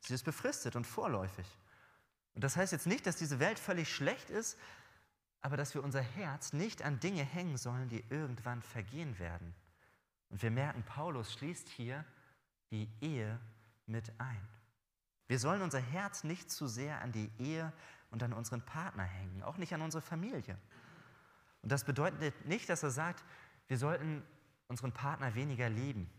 Sie 0.00 0.14
ist 0.14 0.24
befristet 0.24 0.76
und 0.76 0.86
vorläufig. 0.86 1.46
Und 2.34 2.44
das 2.44 2.56
heißt 2.56 2.72
jetzt 2.72 2.86
nicht, 2.86 3.06
dass 3.06 3.16
diese 3.16 3.38
Welt 3.38 3.58
völlig 3.58 3.92
schlecht 3.92 4.30
ist, 4.30 4.58
aber 5.40 5.56
dass 5.56 5.74
wir 5.74 5.82
unser 5.82 6.00
Herz 6.00 6.52
nicht 6.52 6.82
an 6.82 7.00
Dinge 7.00 7.24
hängen 7.24 7.56
sollen, 7.56 7.88
die 7.88 8.04
irgendwann 8.10 8.62
vergehen 8.62 9.18
werden. 9.18 9.54
Und 10.30 10.42
wir 10.42 10.50
merken, 10.50 10.82
Paulus 10.84 11.32
schließt 11.32 11.68
hier 11.68 12.04
die 12.70 12.88
Ehe 13.00 13.38
mit 13.86 14.12
ein. 14.18 14.48
Wir 15.28 15.38
sollen 15.38 15.62
unser 15.62 15.80
Herz 15.80 16.24
nicht 16.24 16.50
zu 16.50 16.66
sehr 16.66 17.00
an 17.00 17.12
die 17.12 17.30
Ehe 17.38 17.72
und 18.10 18.22
an 18.22 18.32
unseren 18.32 18.62
Partner 18.62 19.04
hängen, 19.04 19.42
auch 19.42 19.56
nicht 19.56 19.74
an 19.74 19.82
unsere 19.82 20.02
Familie. 20.02 20.56
Und 21.62 21.70
das 21.70 21.84
bedeutet 21.84 22.46
nicht, 22.46 22.68
dass 22.68 22.82
er 22.82 22.90
sagt, 22.90 23.24
wir 23.68 23.78
sollten 23.78 24.22
unseren 24.72 24.92
Partner 24.92 25.34
weniger 25.34 25.68
lieben. 25.68 26.10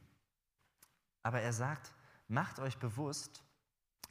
Aber 1.24 1.42
er 1.42 1.54
sagt, 1.54 1.92
macht 2.28 2.60
euch 2.60 2.78
bewusst, 2.78 3.44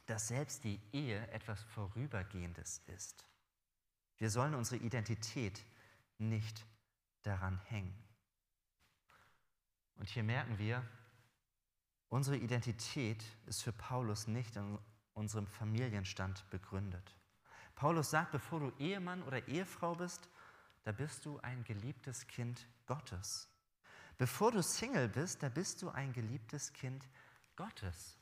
dass 0.05 0.27
selbst 0.27 0.65
die 0.65 0.81
Ehe 0.91 1.25
etwas 1.29 1.63
Vorübergehendes 1.63 2.81
ist. 2.87 3.25
Wir 4.17 4.29
sollen 4.29 4.53
unsere 4.53 4.83
Identität 4.83 5.63
nicht 6.17 6.65
daran 7.21 7.57
hängen. 7.67 7.97
Und 9.95 10.09
hier 10.09 10.23
merken 10.23 10.57
wir, 10.57 10.83
unsere 12.09 12.35
Identität 12.35 13.23
ist 13.45 13.63
für 13.63 13.71
Paulus 13.71 14.27
nicht 14.27 14.57
in 14.57 14.77
unserem 15.13 15.47
Familienstand 15.47 16.49
begründet. 16.49 17.15
Paulus 17.75 18.09
sagt, 18.09 18.33
bevor 18.33 18.59
du 18.59 18.73
Ehemann 18.77 19.23
oder 19.23 19.47
Ehefrau 19.47 19.95
bist, 19.95 20.27
da 20.83 20.91
bist 20.91 21.25
du 21.25 21.39
ein 21.39 21.63
geliebtes 21.63 22.27
Kind 22.27 22.67
Gottes. 22.85 23.52
Bevor 24.17 24.51
du 24.51 24.61
Single 24.61 25.09
bist, 25.09 25.43
da 25.43 25.49
bist 25.49 25.81
du 25.81 25.89
ein 25.89 26.13
geliebtes 26.13 26.73
Kind 26.73 27.07
Gottes. 27.55 28.17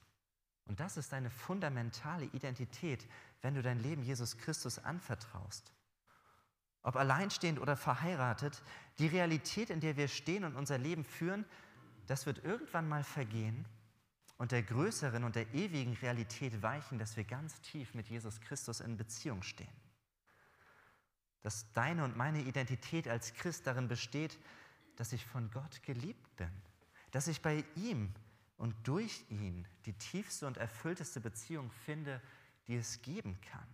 Und 0.65 0.79
das 0.79 0.97
ist 0.97 1.11
deine 1.11 1.29
fundamentale 1.29 2.25
Identität, 2.25 3.07
wenn 3.41 3.55
du 3.55 3.61
dein 3.61 3.79
Leben 3.79 4.03
Jesus 4.03 4.37
Christus 4.37 4.79
anvertraust. 4.79 5.71
Ob 6.83 6.95
alleinstehend 6.95 7.59
oder 7.59 7.75
verheiratet, 7.75 8.61
die 8.97 9.07
Realität, 9.07 9.69
in 9.69 9.81
der 9.81 9.97
wir 9.97 10.07
stehen 10.07 10.43
und 10.43 10.55
unser 10.55 10.77
Leben 10.77 11.03
führen, 11.03 11.45
das 12.07 12.25
wird 12.25 12.43
irgendwann 12.43 12.89
mal 12.89 13.03
vergehen 13.03 13.65
und 14.37 14.51
der 14.51 14.63
größeren 14.63 15.23
und 15.23 15.35
der 15.35 15.53
ewigen 15.53 15.93
Realität 15.93 16.63
weichen, 16.63 16.97
dass 16.97 17.15
wir 17.15 17.23
ganz 17.23 17.61
tief 17.61 17.93
mit 17.93 18.07
Jesus 18.07 18.41
Christus 18.41 18.79
in 18.79 18.97
Beziehung 18.97 19.43
stehen. 19.43 19.69
Dass 21.41 21.71
deine 21.73 22.03
und 22.03 22.17
meine 22.17 22.41
Identität 22.41 23.07
als 23.07 23.33
Christ 23.33 23.67
darin 23.67 23.87
besteht, 23.87 24.39
dass 25.01 25.13
ich 25.13 25.25
von 25.25 25.49
Gott 25.49 25.81
geliebt 25.81 26.35
bin, 26.35 26.51
dass 27.09 27.27
ich 27.27 27.41
bei 27.41 27.65
ihm 27.75 28.13
und 28.57 28.75
durch 28.83 29.25
ihn 29.31 29.67
die 29.87 29.93
tiefste 29.93 30.45
und 30.45 30.57
erfüllteste 30.57 31.19
Beziehung 31.19 31.71
finde, 31.71 32.21
die 32.67 32.75
es 32.75 33.01
geben 33.01 33.41
kann. 33.41 33.65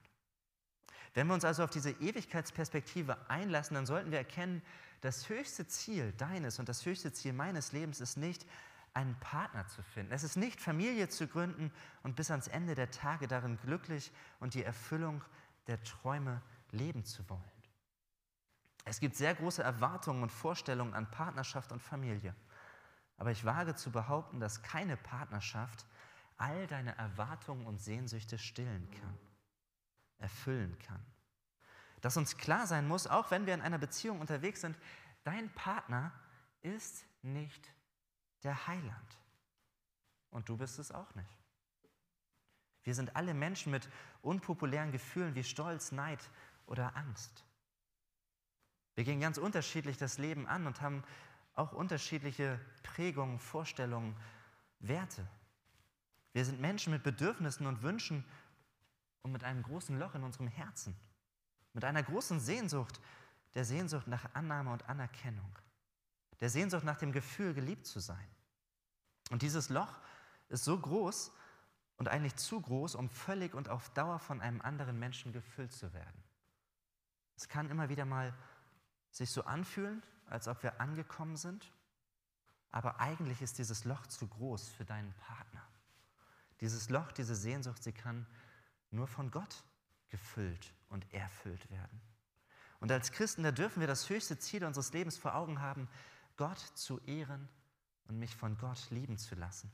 Wenn 1.13 1.27
wir 1.27 1.33
uns 1.33 1.43
also 1.43 1.65
auf 1.65 1.69
diese 1.69 1.91
Ewigkeitsperspektive 1.91 3.29
einlassen, 3.29 3.75
dann 3.75 3.85
sollten 3.85 4.09
wir 4.09 4.19
erkennen, 4.19 4.61
das 5.01 5.27
höchste 5.27 5.67
Ziel 5.67 6.13
deines 6.13 6.59
und 6.59 6.69
das 6.69 6.85
höchste 6.85 7.11
Ziel 7.11 7.33
meines 7.33 7.73
Lebens 7.73 7.99
ist 7.99 8.15
nicht, 8.15 8.45
einen 8.93 9.19
Partner 9.19 9.67
zu 9.67 9.83
finden. 9.83 10.13
Es 10.13 10.23
ist 10.23 10.37
nicht, 10.37 10.61
Familie 10.61 11.09
zu 11.09 11.27
gründen 11.27 11.73
und 12.03 12.15
bis 12.15 12.31
ans 12.31 12.47
Ende 12.47 12.73
der 12.73 12.89
Tage 12.89 13.27
darin 13.27 13.57
glücklich 13.57 14.13
und 14.39 14.53
die 14.53 14.63
Erfüllung 14.63 15.21
der 15.67 15.83
Träume 15.83 16.41
leben 16.71 17.03
zu 17.03 17.29
wollen. 17.29 17.56
Es 18.87 19.01
gibt 19.01 19.17
sehr 19.17 19.35
große 19.35 19.61
Erwartungen 19.61 20.23
und 20.23 20.31
Vorstellungen 20.31 20.93
an 20.93 21.11
Partnerschaft 21.11 21.73
und 21.73 21.81
Familie. 21.81 22.33
Aber 23.17 23.31
ich 23.31 23.43
wage 23.43 23.75
zu 23.75 23.91
behaupten, 23.91 24.39
dass 24.39 24.63
keine 24.63 24.95
Partnerschaft 24.95 25.85
all 26.37 26.67
deine 26.67 26.97
Erwartungen 26.97 27.65
und 27.65 27.81
Sehnsüchte 27.81 28.37
stillen 28.37 28.89
kann, 28.91 29.17
erfüllen 30.19 30.77
kann. 30.79 31.03
Dass 31.99 32.15
uns 32.15 32.37
klar 32.37 32.65
sein 32.65 32.87
muss, 32.87 33.07
auch 33.07 33.29
wenn 33.29 33.45
wir 33.45 33.53
in 33.55 33.61
einer 33.61 33.77
Beziehung 33.77 34.21
unterwegs 34.21 34.61
sind, 34.61 34.77
dein 35.25 35.51
Partner 35.53 36.13
ist 36.61 37.05
nicht 37.23 37.69
der 38.43 38.67
Heiland. 38.67 39.17
Und 40.29 40.47
du 40.47 40.55
bist 40.55 40.79
es 40.79 40.93
auch 40.93 41.13
nicht. 41.15 41.37
Wir 42.83 42.95
sind 42.95 43.17
alle 43.17 43.33
Menschen 43.33 43.71
mit 43.71 43.89
unpopulären 44.21 44.93
Gefühlen 44.93 45.35
wie 45.35 45.43
Stolz, 45.43 45.91
Neid 45.91 46.29
oder 46.67 46.95
Angst. 46.95 47.43
Wir 48.97 49.03
gehen 49.03 49.19
ganz 49.19 49.37
unterschiedlich 49.37 49.97
das 49.97 50.17
Leben 50.17 50.47
an 50.47 50.65
und 50.65 50.81
haben 50.81 51.03
auch 51.53 51.71
unterschiedliche 51.71 52.59
Prägungen, 52.81 53.37
Vorstellungen, 53.37 54.15
Werte. 54.79 55.27
Wir 56.33 56.43
sind 56.43 56.59
Menschen 56.59 56.93
mit 56.93 57.03
Bedürfnissen 57.03 57.67
und 57.67 57.83
Wünschen 57.83 58.25
und 59.21 59.33
mit 59.33 59.43
einem 59.43 59.61
großen 59.61 59.99
Loch 59.99 60.15
in 60.15 60.23
unserem 60.23 60.47
Herzen, 60.47 60.95
mit 61.73 61.85
einer 61.85 62.01
großen 62.01 62.39
Sehnsucht, 62.39 62.99
der 63.53 63.65
Sehnsucht 63.65 64.07
nach 64.07 64.33
Annahme 64.33 64.71
und 64.73 64.89
Anerkennung, 64.89 65.59
der 66.39 66.49
Sehnsucht 66.49 66.83
nach 66.83 66.97
dem 66.97 67.11
Gefühl, 67.11 67.53
geliebt 67.53 67.85
zu 67.85 67.99
sein. 67.99 68.27
Und 69.29 69.43
dieses 69.43 69.69
Loch 69.69 69.99
ist 70.49 70.63
so 70.63 70.75
groß 70.75 71.31
und 71.97 72.07
eigentlich 72.07 72.35
zu 72.35 72.59
groß, 72.59 72.95
um 72.95 73.11
völlig 73.11 73.53
und 73.53 73.69
auf 73.69 73.91
Dauer 73.91 74.17
von 74.17 74.41
einem 74.41 74.59
anderen 74.61 74.97
Menschen 74.97 75.33
gefüllt 75.33 75.71
zu 75.71 75.93
werden. 75.93 76.23
Es 77.35 77.47
kann 77.47 77.69
immer 77.69 77.89
wieder 77.89 78.05
mal 78.05 78.33
sich 79.17 79.31
so 79.31 79.43
anfühlen, 79.43 80.03
als 80.27 80.47
ob 80.47 80.63
wir 80.63 80.79
angekommen 80.79 81.37
sind, 81.37 81.71
aber 82.71 82.99
eigentlich 82.99 83.41
ist 83.41 83.57
dieses 83.57 83.85
Loch 83.85 84.05
zu 84.07 84.27
groß 84.27 84.69
für 84.69 84.85
deinen 84.85 85.13
Partner. 85.13 85.65
Dieses 86.61 86.89
Loch, 86.89 87.11
diese 87.11 87.35
Sehnsucht, 87.35 87.83
sie 87.83 87.93
kann 87.93 88.25
nur 88.91 89.07
von 89.07 89.31
Gott 89.31 89.63
gefüllt 90.09 90.73
und 90.89 91.11
erfüllt 91.13 91.69
werden. 91.69 92.01
Und 92.79 92.91
als 92.91 93.11
Christen, 93.11 93.43
da 93.43 93.51
dürfen 93.51 93.79
wir 93.79 93.87
das 93.87 94.09
höchste 94.09 94.37
Ziel 94.37 94.63
unseres 94.63 94.93
Lebens 94.93 95.17
vor 95.17 95.35
Augen 95.35 95.61
haben, 95.61 95.87
Gott 96.35 96.59
zu 96.59 96.99
ehren 97.01 97.49
und 98.07 98.19
mich 98.19 98.35
von 98.35 98.57
Gott 98.57 98.89
lieben 98.91 99.17
zu 99.17 99.35
lassen. 99.35 99.71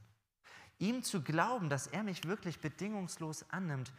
Ihm 0.79 1.03
zu 1.03 1.21
glauben, 1.21 1.69
dass 1.69 1.87
er 1.87 2.03
mich 2.03 2.23
wirklich 2.25 2.59
bedingungslos 2.61 3.49
annimmt 3.49 3.91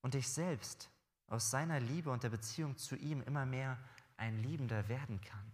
und 0.00 0.14
ich 0.14 0.28
selbst 0.28 0.88
aus 1.26 1.50
seiner 1.50 1.78
Liebe 1.78 2.10
und 2.10 2.22
der 2.22 2.30
Beziehung 2.30 2.76
zu 2.76 2.96
ihm 2.96 3.22
immer 3.22 3.46
mehr 3.46 3.78
ein 4.20 4.38
Liebender 4.38 4.88
werden 4.88 5.20
kann. 5.20 5.52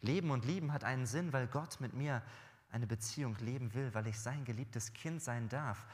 Leben 0.00 0.30
und 0.30 0.44
Lieben 0.44 0.72
hat 0.72 0.84
einen 0.84 1.06
Sinn, 1.06 1.32
weil 1.32 1.46
Gott 1.46 1.80
mit 1.80 1.92
mir 1.92 2.22
eine 2.70 2.86
Beziehung 2.86 3.36
leben 3.38 3.74
will, 3.74 3.92
weil 3.94 4.06
ich 4.06 4.18
sein 4.18 4.44
geliebtes 4.44 4.92
Kind 4.94 5.22
sein 5.22 5.48
darf. 5.48 5.84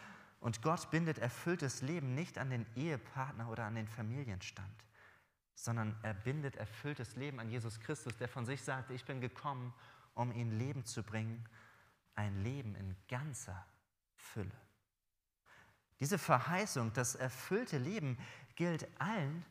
Und 0.40 0.62
Gott 0.62 0.90
bindet 0.90 1.18
erfülltes 1.18 1.82
Leben 1.82 2.14
nicht 2.14 2.38
an 2.38 2.50
den 2.50 2.66
Ehepartner 2.76 3.48
oder 3.50 3.64
an 3.64 3.74
den 3.74 3.88
Familienstand, 3.88 4.84
sondern 5.54 5.98
er 6.02 6.14
bindet 6.14 6.56
erfülltes 6.56 7.16
Leben 7.16 7.40
an 7.40 7.50
Jesus 7.50 7.80
Christus, 7.80 8.16
der 8.16 8.28
von 8.28 8.46
sich 8.46 8.62
sagte, 8.62 8.94
ich 8.94 9.04
bin 9.04 9.20
gekommen, 9.20 9.74
um 10.14 10.32
ihnen 10.32 10.56
Leben 10.56 10.84
zu 10.84 11.02
bringen, 11.02 11.44
ein 12.14 12.42
Leben 12.42 12.76
in 12.76 12.96
ganzer 13.08 13.66
Fülle. 14.14 14.56
Diese 16.00 16.18
Verheißung, 16.18 16.92
das 16.92 17.16
erfüllte 17.16 17.78
Leben 17.78 18.18
gilt 18.54 18.88
allen, 19.00 19.44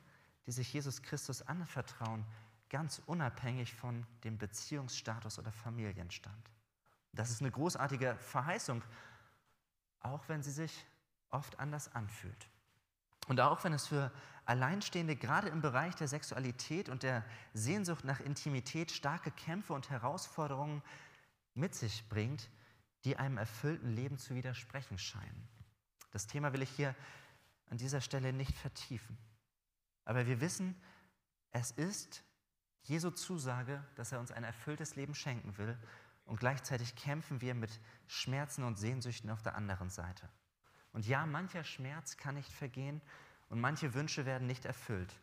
die 0.48 0.52
sich 0.52 0.74
Jesus 0.74 1.04
Christus 1.04 1.42
anvertrauen, 1.44 2.26
ganz 2.70 3.02
unabhängig 3.06 3.76
von 3.76 4.08
dem 4.24 4.38
Beziehungsstatus 4.38 5.38
oder 5.38 5.52
Familienstand. 5.52 6.52
Das 7.14 7.30
ist 7.30 7.42
eine 7.42 7.52
großartige 7.52 8.16
Verheißung, 8.16 8.82
auch 10.00 10.28
wenn 10.30 10.42
sie 10.42 10.52
sich 10.52 10.86
oft 11.30 11.60
anders 11.60 11.94
anfühlt. 11.94 12.48
Und 13.28 13.42
auch 13.42 13.64
wenn 13.64 13.74
es 13.74 13.88
für 13.88 14.12
Alleinstehende 14.46 15.18
gerade 15.18 15.50
im 15.50 15.62
Bereich 15.62 15.96
der 15.96 16.08
Sexualität 16.08 16.88
und 16.88 17.04
der 17.04 17.26
Sehnsucht 17.54 18.06
nach 18.06 18.22
Intimität 18.22 18.92
starke 18.92 19.32
Kämpfe 19.32 19.74
und 19.74 19.90
Herausforderungen 19.90 20.82
mit 21.54 21.76
sich 21.76 22.08
bringt, 22.08 22.50
die 23.04 23.18
einem 23.18 23.38
erfüllten 23.38 23.90
Leben 23.90 24.18
zu 24.18 24.36
widersprechen 24.36 24.98
scheinen. 24.98 25.48
Das 26.12 26.28
Thema 26.28 26.54
will 26.54 26.62
ich 26.62 26.70
hier 26.70 26.96
an 27.70 27.78
dieser 27.78 28.00
Stelle 28.00 28.32
nicht 28.32 28.58
vertiefen. 28.58 29.18
Aber 30.08 30.26
wir 30.26 30.40
wissen, 30.40 30.74
es 31.52 31.72
ist 31.72 32.24
Jesu 32.84 33.12
Zusage, 33.12 33.84
dass 33.96 34.14
er 34.14 34.22
uns 34.22 34.32
ein 34.32 34.46
erfülltes 34.46 34.96
Leben 34.96 35.14
schenken 35.14 35.58
will 35.58 35.78
und 36.24 36.40
gleichzeitig 36.40 36.96
kämpfen 36.96 37.42
wir 37.42 37.54
mit 37.54 37.82
Schmerzen 38.08 38.64
und 38.64 38.80
Sehnsüchten 38.80 39.30
auf 39.30 39.42
der 39.42 39.56
anderen 39.56 39.90
Seite. 39.90 40.30
Und 40.94 41.06
ja, 41.08 41.26
mancher 41.26 41.66
Schmerz 41.66 42.16
kann 42.16 42.36
nicht 42.36 42.54
vergehen 42.54 43.02
und 43.50 43.60
manche 43.60 43.94
Wünsche 43.96 44.26
werden 44.26 44.48
nicht 44.48 44.64
erfüllt. 44.64 45.14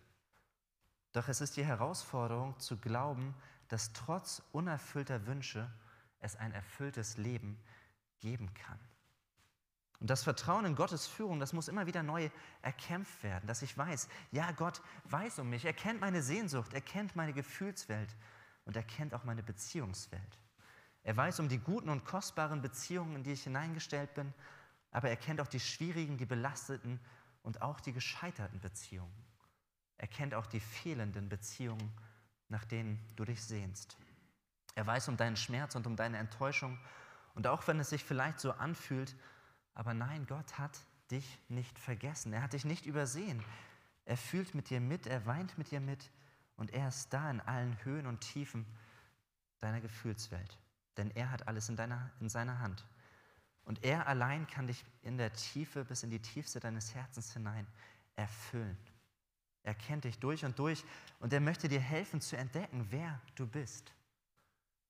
Doch 1.12 1.28
es 1.28 1.40
ist 1.40 1.56
die 1.56 1.64
Herausforderung 1.64 2.58
zu 2.60 2.76
glauben, 2.76 3.34
dass 3.68 3.94
trotz 3.94 4.42
unerfüllter 4.52 5.26
Wünsche 5.26 5.72
es 6.18 6.36
ein 6.36 6.52
erfülltes 6.52 7.16
Leben 7.16 7.58
geben 8.18 8.52
kann. 8.52 8.78
Und 10.00 10.10
das 10.10 10.24
Vertrauen 10.24 10.64
in 10.64 10.76
Gottes 10.76 11.06
Führung, 11.06 11.40
das 11.40 11.52
muss 11.52 11.68
immer 11.68 11.86
wieder 11.86 12.02
neu 12.02 12.28
erkämpft 12.62 13.22
werden, 13.22 13.46
dass 13.46 13.62
ich 13.62 13.76
weiß, 13.76 14.08
ja, 14.32 14.50
Gott 14.52 14.82
weiß 15.04 15.38
um 15.38 15.50
mich, 15.50 15.64
er 15.64 15.72
kennt 15.72 16.00
meine 16.00 16.22
Sehnsucht, 16.22 16.74
er 16.74 16.80
kennt 16.80 17.16
meine 17.16 17.32
Gefühlswelt 17.32 18.14
und 18.64 18.76
er 18.76 18.82
kennt 18.82 19.14
auch 19.14 19.24
meine 19.24 19.42
Beziehungswelt. 19.42 20.38
Er 21.04 21.16
weiß 21.16 21.40
um 21.40 21.48
die 21.48 21.58
guten 21.58 21.90
und 21.90 22.04
kostbaren 22.04 22.60
Beziehungen, 22.62 23.16
in 23.16 23.22
die 23.22 23.32
ich 23.32 23.44
hineingestellt 23.44 24.14
bin, 24.14 24.32
aber 24.90 25.10
er 25.10 25.16
kennt 25.16 25.40
auch 25.40 25.46
die 25.46 25.60
schwierigen, 25.60 26.16
die 26.16 26.26
belasteten 26.26 27.00
und 27.42 27.62
auch 27.62 27.80
die 27.80 27.92
gescheiterten 27.92 28.60
Beziehungen. 28.60 29.14
Er 29.98 30.08
kennt 30.08 30.34
auch 30.34 30.46
die 30.46 30.60
fehlenden 30.60 31.28
Beziehungen, 31.28 31.92
nach 32.48 32.64
denen 32.64 32.98
du 33.16 33.24
dich 33.24 33.42
sehnst. 33.42 33.96
Er 34.74 34.86
weiß 34.86 35.08
um 35.08 35.16
deinen 35.16 35.36
Schmerz 35.36 35.74
und 35.76 35.86
um 35.86 35.96
deine 35.96 36.18
Enttäuschung. 36.18 36.78
Und 37.34 37.46
auch 37.46 37.66
wenn 37.68 37.78
es 37.80 37.90
sich 37.90 38.04
vielleicht 38.04 38.40
so 38.40 38.52
anfühlt, 38.52 39.14
aber 39.74 39.94
nein, 39.94 40.26
Gott 40.26 40.58
hat 40.58 40.78
dich 41.10 41.38
nicht 41.48 41.78
vergessen. 41.78 42.32
Er 42.32 42.42
hat 42.42 42.52
dich 42.52 42.64
nicht 42.64 42.86
übersehen. 42.86 43.42
Er 44.04 44.16
fühlt 44.16 44.54
mit 44.54 44.70
dir 44.70 44.80
mit, 44.80 45.06
er 45.06 45.26
weint 45.26 45.56
mit 45.58 45.70
dir 45.70 45.80
mit 45.80 46.10
und 46.56 46.72
er 46.72 46.88
ist 46.88 47.12
da 47.12 47.30
in 47.30 47.40
allen 47.40 47.76
Höhen 47.84 48.06
und 48.06 48.20
Tiefen 48.20 48.66
deiner 49.60 49.80
Gefühlswelt. 49.80 50.58
Denn 50.96 51.10
er 51.10 51.30
hat 51.30 51.48
alles 51.48 51.68
in, 51.68 51.76
deiner, 51.76 52.10
in 52.20 52.28
seiner 52.28 52.60
Hand. 52.60 52.84
Und 53.64 53.82
er 53.82 54.06
allein 54.06 54.46
kann 54.46 54.66
dich 54.66 54.84
in 55.02 55.16
der 55.16 55.32
Tiefe 55.32 55.84
bis 55.84 56.02
in 56.02 56.10
die 56.10 56.20
Tiefste 56.20 56.60
deines 56.60 56.94
Herzens 56.94 57.32
hinein 57.32 57.66
erfüllen. 58.14 58.76
Er 59.62 59.74
kennt 59.74 60.04
dich 60.04 60.18
durch 60.18 60.44
und 60.44 60.58
durch 60.58 60.84
und 61.20 61.32
er 61.32 61.40
möchte 61.40 61.68
dir 61.68 61.80
helfen 61.80 62.20
zu 62.20 62.36
entdecken, 62.36 62.86
wer 62.90 63.20
du 63.34 63.46
bist. 63.46 63.94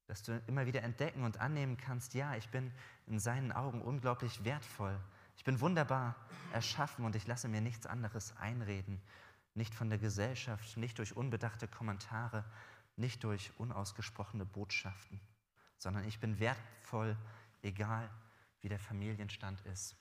Dass 0.07 0.25
du 0.25 0.43
immer 0.49 0.67
wieder 0.67 0.83
entdecken 0.83 1.23
und 1.23 1.41
annehmen 1.41 1.77
kannst, 1.77 2.15
ja, 2.15 2.35
ich 2.35 2.49
bin 2.49 2.73
in 3.07 3.19
seinen 3.19 3.53
Augen 3.53 3.83
unglaublich 3.83 4.45
wertvoll. 4.45 4.99
Ich 5.37 5.45
bin 5.45 5.61
wunderbar 5.61 6.15
erschaffen 6.53 7.05
und 7.05 7.17
ich 7.17 7.27
lasse 7.27 7.49
mir 7.49 7.61
nichts 7.61 7.87
anderes 7.87 8.37
einreden. 8.37 9.01
Nicht 9.55 9.75
von 9.75 9.89
der 9.89 9.99
Gesellschaft, 9.99 10.77
nicht 10.77 10.99
durch 10.99 11.17
unbedachte 11.17 11.69
Kommentare, 11.69 12.45
nicht 12.97 13.25
durch 13.25 13.53
unausgesprochene 13.59 14.45
Botschaften, 14.45 15.21
sondern 15.79 16.05
ich 16.05 16.21
bin 16.21 16.39
wertvoll, 16.39 17.17
egal 17.63 18.09
wie 18.61 18.69
der 18.69 18.79
Familienstand 18.79 19.61
ist. 19.67 19.97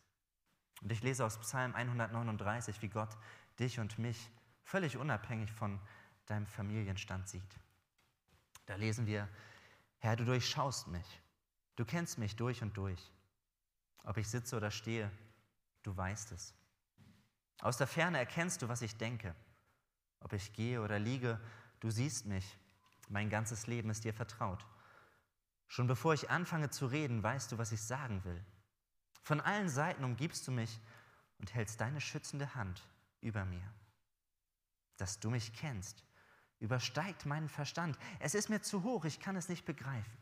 Und 0.81 0.91
ich 0.91 1.01
lese 1.01 1.25
aus 1.25 1.39
Psalm 1.39 1.75
139, 1.75 2.81
wie 2.81 2.89
Gott 2.89 3.17
dich 3.59 3.79
und 3.79 3.97
mich 3.99 4.29
völlig 4.63 4.97
unabhängig 4.97 5.51
von 5.51 5.79
deinem 6.25 6.47
Familienstand 6.47 7.27
sieht. 7.27 7.59
Da 8.65 8.75
lesen 8.75 9.05
wir, 9.05 9.27
Herr, 9.99 10.15
du 10.15 10.25
durchschaust 10.25 10.87
mich, 10.87 11.21
du 11.75 11.85
kennst 11.85 12.17
mich 12.17 12.35
durch 12.35 12.61
und 12.61 12.75
durch. 12.77 13.11
Ob 14.03 14.17
ich 14.17 14.27
sitze 14.27 14.57
oder 14.57 14.71
stehe, 14.71 15.11
du 15.83 15.95
weißt 15.95 16.31
es. 16.31 16.53
Aus 17.59 17.77
der 17.77 17.87
Ferne 17.87 18.17
erkennst 18.17 18.61
du, 18.61 18.67
was 18.67 18.81
ich 18.81 18.97
denke. 18.97 19.35
Ob 20.19 20.33
ich 20.33 20.53
gehe 20.53 20.81
oder 20.81 20.99
liege, 20.99 21.39
du 21.79 21.89
siehst 21.89 22.25
mich. 22.25 22.57
Mein 23.09 23.29
ganzes 23.29 23.67
Leben 23.67 23.89
ist 23.89 24.03
dir 24.03 24.13
vertraut. 24.13 24.65
Schon 25.67 25.87
bevor 25.87 26.13
ich 26.13 26.29
anfange 26.29 26.69
zu 26.69 26.85
reden, 26.85 27.23
weißt 27.23 27.51
du, 27.51 27.57
was 27.57 27.71
ich 27.71 27.81
sagen 27.81 28.23
will. 28.23 28.43
Von 29.21 29.39
allen 29.39 29.69
Seiten 29.69 30.03
umgibst 30.03 30.47
du 30.47 30.51
mich 30.51 30.79
und 31.39 31.53
hältst 31.53 31.79
deine 31.79 32.01
schützende 32.01 32.55
Hand 32.55 32.81
über 33.21 33.45
mir 33.45 33.73
dass 34.97 35.19
du 35.19 35.29
mich 35.29 35.53
kennst, 35.53 36.03
übersteigt 36.59 37.25
meinen 37.25 37.49
Verstand. 37.49 37.97
Es 38.19 38.35
ist 38.35 38.49
mir 38.49 38.61
zu 38.61 38.83
hoch, 38.83 39.05
ich 39.05 39.19
kann 39.19 39.35
es 39.35 39.49
nicht 39.49 39.65
begreifen. 39.65 40.17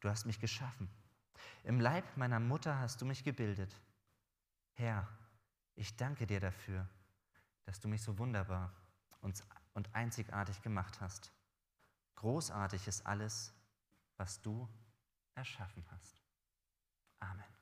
Du 0.00 0.08
hast 0.08 0.26
mich 0.26 0.40
geschaffen. 0.40 0.88
Im 1.64 1.80
Leib 1.80 2.04
meiner 2.16 2.40
Mutter 2.40 2.78
hast 2.78 3.00
du 3.00 3.04
mich 3.04 3.24
gebildet. 3.24 3.74
Herr, 4.74 5.08
ich 5.74 5.96
danke 5.96 6.26
dir 6.26 6.40
dafür, 6.40 6.88
dass 7.64 7.80
du 7.80 7.88
mich 7.88 8.02
so 8.02 8.18
wunderbar 8.18 8.72
und, 9.20 9.42
einzigartig 9.92 10.60
gemacht 10.62 11.00
hast. 11.00 11.32
Großartig 12.16 12.88
ist 12.88 13.06
alles, 13.06 13.54
was 14.16 14.42
du 14.42 14.68
erschaffen 15.36 15.84
hast. 15.90 16.20
Amen. 17.20 17.54